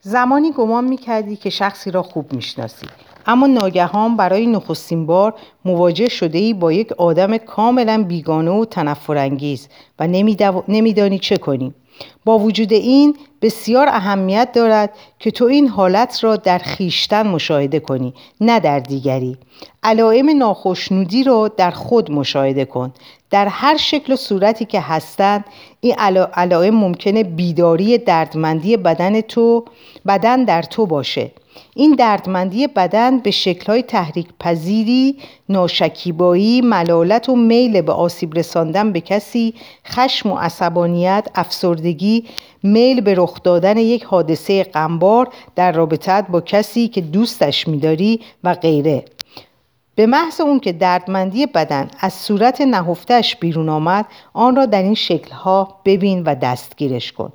زمانی 0.00 0.52
گمان 0.52 0.84
می‌کردی 0.84 1.36
که 1.36 1.50
شخصی 1.50 1.90
را 1.90 2.02
خوب 2.02 2.32
می‌شناسی. 2.32 2.86
اما 3.26 3.46
ناگهان 3.46 4.16
برای 4.16 4.46
نخستین 4.46 5.06
بار 5.06 5.34
مواجه 5.64 6.08
شده 6.08 6.38
ای 6.38 6.54
با 6.54 6.72
یک 6.72 6.92
آدم 6.92 7.36
کاملا 7.36 8.04
بیگانه 8.08 8.50
و 8.50 8.64
تنفرانگیز 8.64 9.68
و 9.98 10.08
نمیدانی 10.68 11.18
چه 11.18 11.36
کنی. 11.36 11.74
با 12.24 12.38
وجود 12.38 12.72
این 12.72 13.16
بسیار 13.42 13.88
اهمیت 13.88 14.52
دارد 14.52 14.90
که 15.18 15.30
تو 15.30 15.44
این 15.44 15.68
حالت 15.68 16.24
را 16.24 16.36
در 16.36 16.58
خیشتن 16.58 17.26
مشاهده 17.26 17.80
کنی 17.80 18.14
نه 18.40 18.60
در 18.60 18.78
دیگری. 18.78 19.36
علائم 19.82 20.38
ناخشنودی 20.38 21.24
را 21.24 21.48
در 21.48 21.70
خود 21.70 22.10
مشاهده 22.10 22.64
کن. 22.64 22.92
در 23.30 23.48
هر 23.48 23.76
شکل 23.76 24.12
و 24.12 24.16
صورتی 24.16 24.64
که 24.64 24.80
هستند 24.80 25.44
این 25.80 25.94
علائم 26.34 26.74
ممکنه 26.74 27.24
بیداری 27.24 27.98
دردمندی 27.98 28.76
بدن 28.76 29.20
تو 29.20 29.64
بدن 30.06 30.44
در 30.44 30.62
تو 30.62 30.86
باشه. 30.86 31.30
این 31.74 31.94
دردمندی 31.94 32.66
بدن 32.66 33.18
به 33.18 33.30
شکلهای 33.30 33.82
تحریک 33.82 34.26
پذیری، 34.40 35.16
ناشکیبایی، 35.48 36.60
ملالت 36.60 37.28
و 37.28 37.36
میل 37.36 37.80
به 37.80 37.92
آسیب 37.92 38.38
رساندن 38.38 38.92
به 38.92 39.00
کسی، 39.00 39.54
خشم 39.86 40.32
و 40.32 40.36
عصبانیت، 40.36 41.28
افسردگی، 41.34 42.24
میل 42.62 43.00
به 43.00 43.14
رخ 43.14 43.42
دادن 43.42 43.76
یک 43.76 44.04
حادثه 44.04 44.64
غمبار 44.64 45.28
در 45.56 45.72
رابطت 45.72 46.26
با 46.28 46.40
کسی 46.40 46.88
که 46.88 47.00
دوستش 47.00 47.68
میداری 47.68 48.20
و 48.44 48.54
غیره. 48.54 49.04
به 49.94 50.06
محض 50.06 50.40
اون 50.40 50.60
که 50.60 50.72
دردمندی 50.72 51.46
بدن 51.46 51.90
از 52.00 52.12
صورت 52.12 52.60
نهفتش 52.60 53.36
بیرون 53.36 53.68
آمد 53.68 54.06
آن 54.32 54.56
را 54.56 54.66
در 54.66 54.82
این 54.82 54.94
شکلها 54.94 55.80
ببین 55.84 56.22
و 56.22 56.34
دستگیرش 56.34 57.12
کن. 57.12 57.32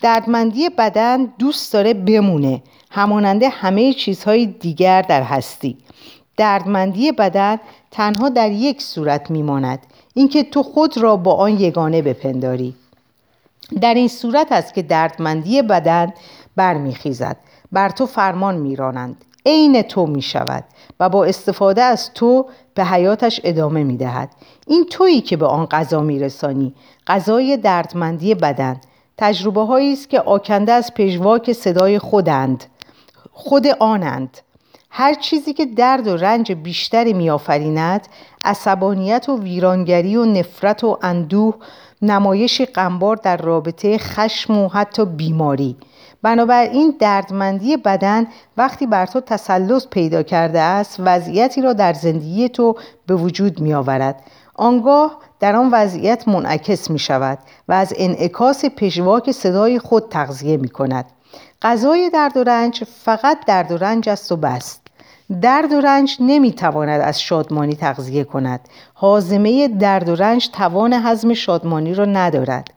دردمندی 0.00 0.68
بدن 0.68 1.24
دوست 1.38 1.72
داره 1.72 1.94
بمونه 1.94 2.62
هماننده 2.90 3.48
همه 3.48 3.92
چیزهای 3.92 4.46
دیگر 4.46 5.02
در 5.02 5.22
هستی. 5.22 5.76
دردمندی 6.36 7.12
بدن 7.12 7.56
تنها 7.90 8.28
در 8.28 8.52
یک 8.52 8.82
صورت 8.82 9.30
میماند 9.30 9.78
اینکه 10.14 10.42
تو 10.42 10.62
خود 10.62 10.98
را 10.98 11.16
با 11.16 11.34
آن 11.34 11.60
یگانه 11.60 12.02
بپنداری. 12.02 12.74
در 13.80 13.94
این 13.94 14.08
صورت 14.08 14.52
است 14.52 14.74
که 14.74 14.82
دردمندی 14.82 15.62
بدن 15.62 16.12
برمیخیزد. 16.56 17.36
بر 17.72 17.88
تو 17.88 18.06
فرمان 18.06 18.56
میرانند. 18.56 19.24
عین 19.46 19.82
تو 19.82 20.06
می 20.06 20.22
شود 20.22 20.64
و 21.00 21.08
با 21.08 21.24
استفاده 21.24 21.82
از 21.82 22.12
تو 22.14 22.46
به 22.74 22.84
حیاتش 22.84 23.40
ادامه 23.44 23.84
می 23.84 23.96
دهد. 23.96 24.30
این 24.66 24.86
تویی 24.90 25.20
که 25.20 25.36
به 25.36 25.46
آن 25.46 25.66
غذا 25.66 26.00
می 26.00 26.18
رسانی 26.18 26.74
غذای 27.06 27.56
دردمندی 27.56 28.34
بدن. 28.34 28.80
تجربه 29.18 29.64
هایی 29.64 29.92
است 29.92 30.10
که 30.10 30.20
آکنده 30.20 30.72
از 30.72 30.94
پژواک 30.94 31.52
صدای 31.52 31.98
خودند. 31.98 32.64
خود 33.32 33.66
آنند. 33.66 34.38
هر 34.90 35.14
چیزی 35.14 35.52
که 35.52 35.66
درد 35.66 36.06
و 36.06 36.16
رنج 36.16 36.52
بیشتری 36.52 37.12
میآفریند 37.12 38.08
عصبانیت 38.44 39.28
و 39.28 39.38
ویرانگری 39.38 40.16
و 40.16 40.24
نفرت 40.24 40.84
و 40.84 40.98
اندوه 41.02 41.54
نمایشی 42.02 42.64
قنبار 42.66 43.16
در 43.16 43.36
رابطه 43.36 43.98
خشم 43.98 44.58
و 44.58 44.68
حتی 44.68 45.04
بیماری. 45.04 45.76
بنابراین 46.22 46.96
دردمندی 46.98 47.76
بدن 47.76 48.26
وقتی 48.56 48.86
بر 48.86 49.06
تو 49.06 49.20
تسلط 49.20 49.86
پیدا 49.88 50.22
کرده 50.22 50.60
است 50.60 50.96
وضعیتی 50.98 51.62
را 51.62 51.72
در 51.72 51.92
زندگی 51.92 52.48
تو 52.48 52.76
به 53.06 53.14
وجود 53.14 53.60
می 53.60 53.74
آورد 53.74 54.22
آنگاه 54.54 55.18
در 55.40 55.56
آن 55.56 55.70
وضعیت 55.72 56.28
منعکس 56.28 56.90
می 56.90 56.98
شود 56.98 57.38
و 57.68 57.72
از 57.72 57.94
انعکاس 57.96 58.64
پژواک 58.64 59.32
صدای 59.32 59.78
خود 59.78 60.08
تغذیه 60.08 60.56
می 60.56 60.68
کند 60.68 61.04
غذای 61.62 62.10
درد 62.10 62.36
و 62.36 62.44
رنج 62.44 62.84
فقط 62.84 63.38
درد 63.46 63.72
و 63.72 63.76
رنج 63.76 64.08
است 64.08 64.32
و 64.32 64.36
بست 64.36 64.85
درد 65.42 65.72
و 65.72 65.80
رنج 65.80 66.16
نمی 66.20 66.52
تواند 66.52 67.00
از 67.00 67.20
شادمانی 67.20 67.74
تغذیه 67.74 68.24
کند 68.24 68.60
حازمه 68.94 69.68
درد 69.68 70.08
و 70.08 70.14
رنج 70.14 70.50
توان 70.52 70.92
هضم 70.92 71.34
شادمانی 71.34 71.94
را 71.94 72.04
ندارد 72.04 72.76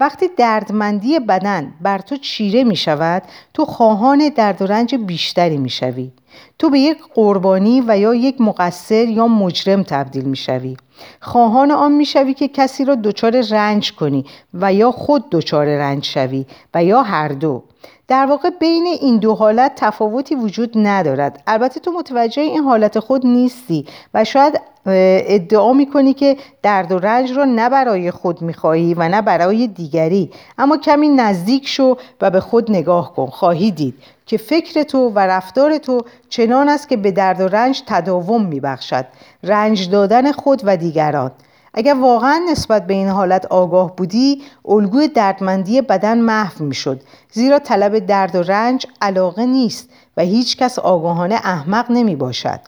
وقتی 0.00 0.26
دردمندی 0.36 1.18
بدن 1.18 1.74
بر 1.80 1.98
تو 1.98 2.16
چیره 2.16 2.64
می 2.64 2.76
شود 2.76 3.22
تو 3.54 3.64
خواهان 3.64 4.28
درد 4.36 4.62
و 4.62 4.66
رنج 4.66 4.94
بیشتری 4.94 5.56
می 5.56 5.70
شوی. 5.70 6.12
تو 6.58 6.70
به 6.70 6.78
یک 6.78 6.98
قربانی 7.14 7.82
و 7.86 7.98
یا 7.98 8.14
یک 8.14 8.40
مقصر 8.40 9.08
یا 9.08 9.26
مجرم 9.26 9.82
تبدیل 9.82 10.24
می 10.24 10.36
شوی. 10.36 10.76
خواهان 11.20 11.70
آن 11.70 11.92
می 11.92 12.04
شوی 12.04 12.34
که 12.34 12.48
کسی 12.48 12.84
را 12.84 12.94
دچار 12.94 13.40
رنج 13.40 13.92
کنی 13.92 14.24
و 14.54 14.72
یا 14.72 14.90
خود 14.90 15.24
دچار 15.30 15.66
رنج 15.66 16.04
شوی 16.04 16.46
و 16.74 16.84
یا 16.84 17.02
هر 17.02 17.28
دو 17.28 17.62
در 18.08 18.26
واقع 18.26 18.50
بین 18.50 18.86
این 18.86 19.18
دو 19.18 19.34
حالت 19.34 19.72
تفاوتی 19.76 20.34
وجود 20.34 20.72
ندارد. 20.74 21.42
البته 21.46 21.80
تو 21.80 21.90
متوجه 21.92 22.42
این 22.42 22.62
حالت 22.62 22.98
خود 22.98 23.26
نیستی 23.26 23.86
و 24.14 24.24
شاید 24.24 24.60
ادعا 24.86 25.72
می‌کنی 25.72 26.14
که 26.14 26.36
درد 26.62 26.92
و 26.92 26.98
رنج 26.98 27.32
را 27.32 27.44
نه 27.44 27.68
برای 27.68 28.10
خود 28.10 28.42
می‌خواهی 28.42 28.94
و 28.94 29.08
نه 29.08 29.22
برای 29.22 29.66
دیگری. 29.66 30.30
اما 30.58 30.76
کمی 30.76 31.08
نزدیک 31.08 31.68
شو 31.68 31.96
و 32.20 32.30
به 32.30 32.40
خود 32.40 32.70
نگاه 32.70 33.14
کن. 33.14 33.26
خواهی 33.26 33.70
دید 33.70 33.94
که 34.26 34.36
فکر 34.36 34.82
تو 34.82 35.08
و 35.08 35.18
رفتار 35.18 35.78
تو 35.78 36.00
چنان 36.28 36.68
است 36.68 36.88
که 36.88 36.96
به 36.96 37.10
درد 37.10 37.40
و 37.40 37.48
رنج 37.48 37.82
تداوم 37.86 38.44
میبخشد. 38.44 39.04
رنج 39.42 39.90
دادن 39.90 40.32
خود 40.32 40.62
و 40.64 40.76
دیگران. 40.76 41.30
اگر 41.76 41.94
واقعا 41.94 42.40
نسبت 42.50 42.86
به 42.86 42.94
این 42.94 43.08
حالت 43.08 43.46
آگاه 43.46 43.96
بودی 43.96 44.42
الگوی 44.68 45.08
دردمندی 45.08 45.80
بدن 45.80 46.18
محو 46.18 46.64
می‌شد. 46.64 47.00
زیرا 47.32 47.58
طلب 47.58 47.98
درد 47.98 48.34
و 48.34 48.42
رنج 48.42 48.86
علاقه 49.00 49.46
نیست 49.46 49.88
و 50.16 50.22
هیچ 50.22 50.56
کس 50.56 50.78
آگاهانه 50.78 51.34
احمق 51.34 51.90
نمی 51.90 52.16
باشد 52.16 52.60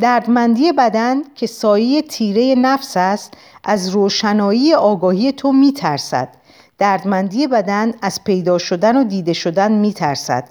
دردمندی 0.00 0.72
بدن 0.72 1.22
که 1.34 1.46
سایه 1.46 2.02
تیره 2.02 2.54
نفس 2.60 2.96
است 2.96 3.34
از 3.64 3.88
روشنایی 3.88 4.74
آگاهی 4.74 5.32
تو 5.32 5.52
می 5.52 5.72
ترسد 5.72 6.28
دردمندی 6.78 7.46
بدن 7.46 7.92
از 8.02 8.24
پیدا 8.24 8.58
شدن 8.58 8.96
و 8.96 9.04
دیده 9.04 9.32
شدن 9.32 9.72
می 9.72 9.92
ترسد 9.92 10.44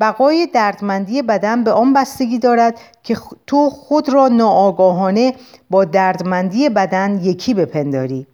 بقای 0.00 0.46
دردمندی 0.46 1.22
بدن 1.22 1.64
به 1.64 1.72
آن 1.72 1.92
بستگی 1.92 2.38
دارد 2.38 2.80
که 3.02 3.16
تو 3.46 3.70
خود 3.70 4.08
را 4.08 4.28
ناآگاهانه 4.28 5.34
با 5.70 5.84
دردمندی 5.84 6.68
بدن 6.68 7.20
یکی 7.22 7.54
بپنداری. 7.54 8.26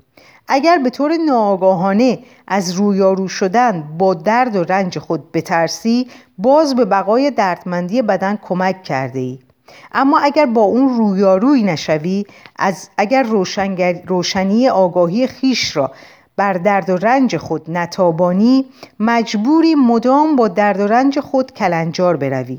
اگر 0.49 0.79
به 0.79 0.91
طور 0.91 1.13
ناآگاهانه 1.27 2.19
از 2.49 2.73
رویارو 2.73 3.29
شدن 3.29 3.89
با 3.99 4.15
درد 4.15 4.57
و 4.57 4.65
رنج 4.65 4.99
خود 4.99 5.33
بترسی 5.33 6.09
باز 6.39 6.77
به 6.77 6.85
بقای 6.85 7.31
دردمندی 7.31 8.03
بدن 8.03 8.39
کمک 8.43 8.83
کرده 8.83 9.19
ای. 9.19 9.39
اما 9.93 10.19
اگر 10.19 10.47
با 10.47 10.63
اون 10.63 10.89
رویاروی 10.97 11.63
نشوی 11.63 12.25
از 12.57 12.89
اگر 12.97 13.23
روشنی 14.07 14.69
آگاهی 14.69 15.27
خیش 15.27 15.77
را 15.77 15.91
بر 16.41 16.53
درد 16.53 16.91
و 16.91 16.97
رنج 16.97 17.37
خود 17.37 17.71
نتابانی 17.71 18.65
مجبوری 19.01 19.75
مدام 19.75 20.37
با 20.37 20.49
درد 20.49 20.81
و 20.81 20.87
رنج 20.87 21.21
خود 21.21 21.53
کلنجار 21.53 22.17
بروی. 22.17 22.59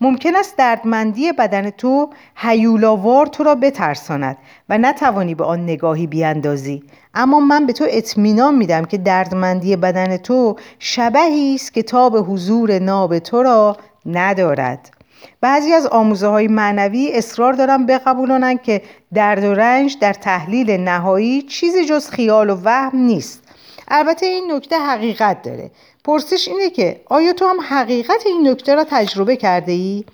ممکن 0.00 0.36
است 0.36 0.56
دردمندی 0.56 1.32
بدن 1.32 1.70
تو 1.70 2.10
هیولاوار 2.36 3.26
تو 3.26 3.44
را 3.44 3.54
بترساند 3.54 4.36
و 4.68 4.78
نتوانی 4.78 5.34
به 5.34 5.44
آن 5.44 5.62
نگاهی 5.64 6.06
بیاندازی. 6.06 6.82
اما 7.14 7.40
من 7.40 7.66
به 7.66 7.72
تو 7.72 7.86
اطمینان 7.88 8.54
میدم 8.54 8.84
که 8.84 8.98
دردمندی 8.98 9.76
بدن 9.76 10.16
تو 10.16 10.56
شبهی 10.78 11.54
است 11.54 11.74
که 11.74 11.82
تاب 11.82 12.16
حضور 12.16 12.78
ناب 12.78 13.18
تو 13.18 13.42
را 13.42 13.76
ندارد. 14.06 14.97
بعضی 15.40 15.72
از 15.72 15.86
آموزه 15.86 16.26
های 16.26 16.48
معنوی 16.48 17.10
اصرار 17.12 17.52
دارن 17.52 17.86
بقبولانند 17.86 18.62
که 18.62 18.82
درد 19.14 19.44
و 19.44 19.54
رنج 19.54 19.98
در 20.00 20.12
تحلیل 20.12 20.70
نهایی 20.70 21.42
چیزی 21.42 21.84
جز 21.84 22.10
خیال 22.10 22.50
و 22.50 22.60
وهم 22.64 22.98
نیست. 22.98 23.42
البته 23.88 24.26
این 24.26 24.52
نکته 24.52 24.78
حقیقت 24.78 25.42
داره. 25.42 25.70
پرسش 26.04 26.48
اینه 26.48 26.70
که 26.70 27.00
آیا 27.06 27.32
تو 27.32 27.46
هم 27.46 27.60
حقیقت 27.60 28.26
این 28.26 28.48
نکته 28.48 28.74
را 28.74 28.84
تجربه 28.90 29.36
کرده 29.36 29.72
ای؟ 29.72 30.04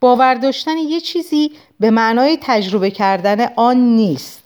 باور 0.00 0.34
داشتن 0.34 0.76
یه 0.76 1.00
چیزی 1.00 1.52
به 1.80 1.90
معنای 1.90 2.38
تجربه 2.42 2.90
کردن 2.90 3.48
آن 3.56 3.76
نیست. 3.76 4.42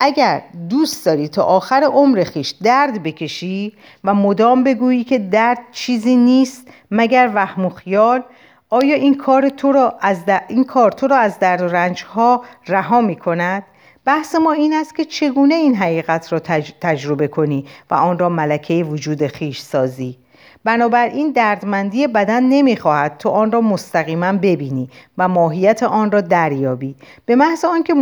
اگر 0.00 0.42
دوست 0.70 1.06
داری 1.06 1.28
تا 1.28 1.42
آخر 1.42 1.82
عمر 1.84 2.24
خیش 2.24 2.54
درد 2.62 3.02
بکشی 3.02 3.72
و 4.04 4.14
مدام 4.14 4.64
بگویی 4.64 5.04
که 5.04 5.18
درد 5.18 5.58
چیزی 5.72 6.16
نیست 6.16 6.68
مگر 6.90 7.30
وهم 7.34 7.64
و 7.64 7.70
خیال 7.70 8.22
آیا 8.70 8.94
این 8.94 9.14
کار 9.14 9.48
تو 9.48 9.72
را 9.72 9.98
از 10.00 10.18
این 10.48 10.64
کار 10.64 10.92
تو 10.92 11.06
را 11.06 11.16
از 11.16 11.38
درد 11.38 11.60
و 11.60 11.66
رنج 11.66 12.04
ها 12.04 12.44
رها 12.66 13.00
می 13.00 13.16
کند؟ 13.16 13.62
بحث 14.04 14.34
ما 14.34 14.52
این 14.52 14.74
است 14.74 14.94
که 14.94 15.04
چگونه 15.04 15.54
این 15.54 15.74
حقیقت 15.74 16.32
را 16.32 16.38
تجربه 16.80 17.28
کنی 17.28 17.64
و 17.90 17.94
آن 17.94 18.18
را 18.18 18.28
ملکه 18.28 18.84
وجود 18.84 19.26
خیش 19.26 19.60
سازی 19.60 20.18
بنابراین 20.66 21.32
دردمندی 21.32 22.06
بدن 22.06 22.42
نمی‌خواهد. 22.42 23.18
تو 23.18 23.28
آن 23.28 23.52
را 23.52 23.60
مستقیما 23.60 24.32
ببینی 24.32 24.88
و 25.18 25.28
ماهیت 25.28 25.82
آن 25.82 26.10
را 26.10 26.20
دریابی. 26.20 26.94
به 27.26 27.36
محض 27.36 27.64
آنکه 27.64 27.94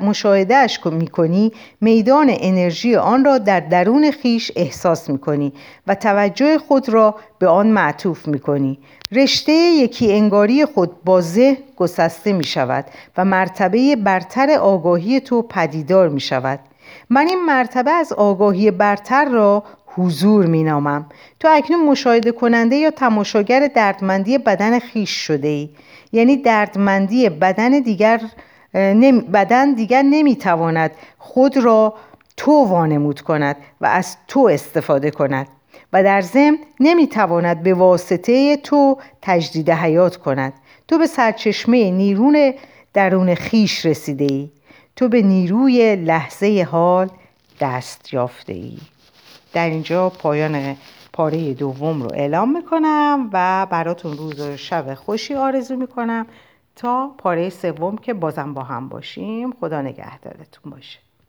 مشاهدهاش 0.00 0.80
می‌کنی 0.86 1.52
میدان 1.80 2.26
انرژی 2.30 2.96
آن 2.96 3.24
را 3.24 3.38
در 3.38 3.60
درون 3.60 4.10
خیش 4.10 4.52
احساس 4.56 5.10
می‌کنی 5.10 5.52
و 5.86 5.94
توجه 5.94 6.58
خود 6.58 6.88
را 6.88 7.14
به 7.38 7.48
آن 7.48 7.66
معطوف 7.66 8.28
می‌کنی. 8.28 8.78
رشته 9.12 9.52
یکی 9.52 10.12
انگاری 10.12 10.64
خود 10.64 11.04
با 11.04 11.20
ذهن 11.20 11.56
گسسته 11.76 12.32
می 12.32 12.44
شود 12.44 12.84
و 13.16 13.24
مرتبه 13.24 13.96
برتر 13.96 14.50
آگاهی 14.50 15.20
تو 15.20 15.42
پدیدار 15.42 16.08
می 16.08 16.20
شود 16.20 16.60
من 17.10 17.26
این 17.28 17.44
مرتبه 17.44 17.90
از 17.90 18.12
آگاهی 18.12 18.70
برتر 18.70 19.24
را 19.24 19.64
حضور 19.98 20.46
می 20.46 20.64
نامم 20.64 21.06
تو 21.40 21.48
اکنون 21.50 21.84
مشاهده 21.84 22.32
کننده 22.32 22.76
یا 22.76 22.90
تماشاگر 22.90 23.70
دردمندی 23.74 24.38
بدن 24.38 24.78
خیش 24.78 25.10
شده 25.10 25.48
ای. 25.48 25.68
یعنی 26.12 26.36
دردمندی 26.36 27.28
بدن 27.28 27.80
دیگر 27.80 28.20
بدن 29.32 29.74
دیگر 29.74 30.02
نمی 30.02 30.36
تواند 30.36 30.90
خود 31.18 31.56
را 31.56 31.94
تو 32.36 32.52
وانمود 32.52 33.20
کند 33.20 33.56
و 33.80 33.86
از 33.86 34.16
تو 34.28 34.40
استفاده 34.40 35.10
کند 35.10 35.48
و 35.92 36.02
در 36.02 36.20
ضمن 36.20 36.58
نمی‌تواند 36.80 37.62
به 37.62 37.74
واسطه 37.74 38.56
تو 38.56 38.98
تجدید 39.22 39.70
حیات 39.70 40.16
کند. 40.16 40.52
تو 40.88 40.98
به 40.98 41.06
سرچشمه 41.06 41.90
نیرون 41.90 42.54
درون 42.94 43.34
خیش 43.34 43.86
رسیده 43.86 44.24
ای. 44.24 44.50
تو 44.96 45.08
به 45.08 45.22
نیروی 45.22 45.96
لحظه 45.96 46.68
حال 46.70 47.10
دست 47.60 48.14
یافته 48.14 48.52
ای. 48.52 48.78
در 49.52 49.70
اینجا 49.70 50.08
پایان 50.10 50.76
پاره 51.12 51.54
دوم 51.54 52.02
رو 52.02 52.10
اعلام 52.14 52.56
می‌کنم 52.56 53.30
و 53.32 53.66
براتون 53.70 54.16
روز 54.16 54.40
و 54.40 54.56
شب 54.56 54.94
خوشی 54.94 55.34
آرزو 55.34 55.76
می‌کنم 55.76 56.26
تا 56.76 57.14
پاره 57.18 57.50
سوم 57.50 57.98
که 57.98 58.14
بازم 58.14 58.54
با 58.54 58.62
هم 58.62 58.88
باشیم. 58.88 59.52
خدا 59.52 59.82
نگهدارتون 59.82 60.70
باشه. 60.72 60.98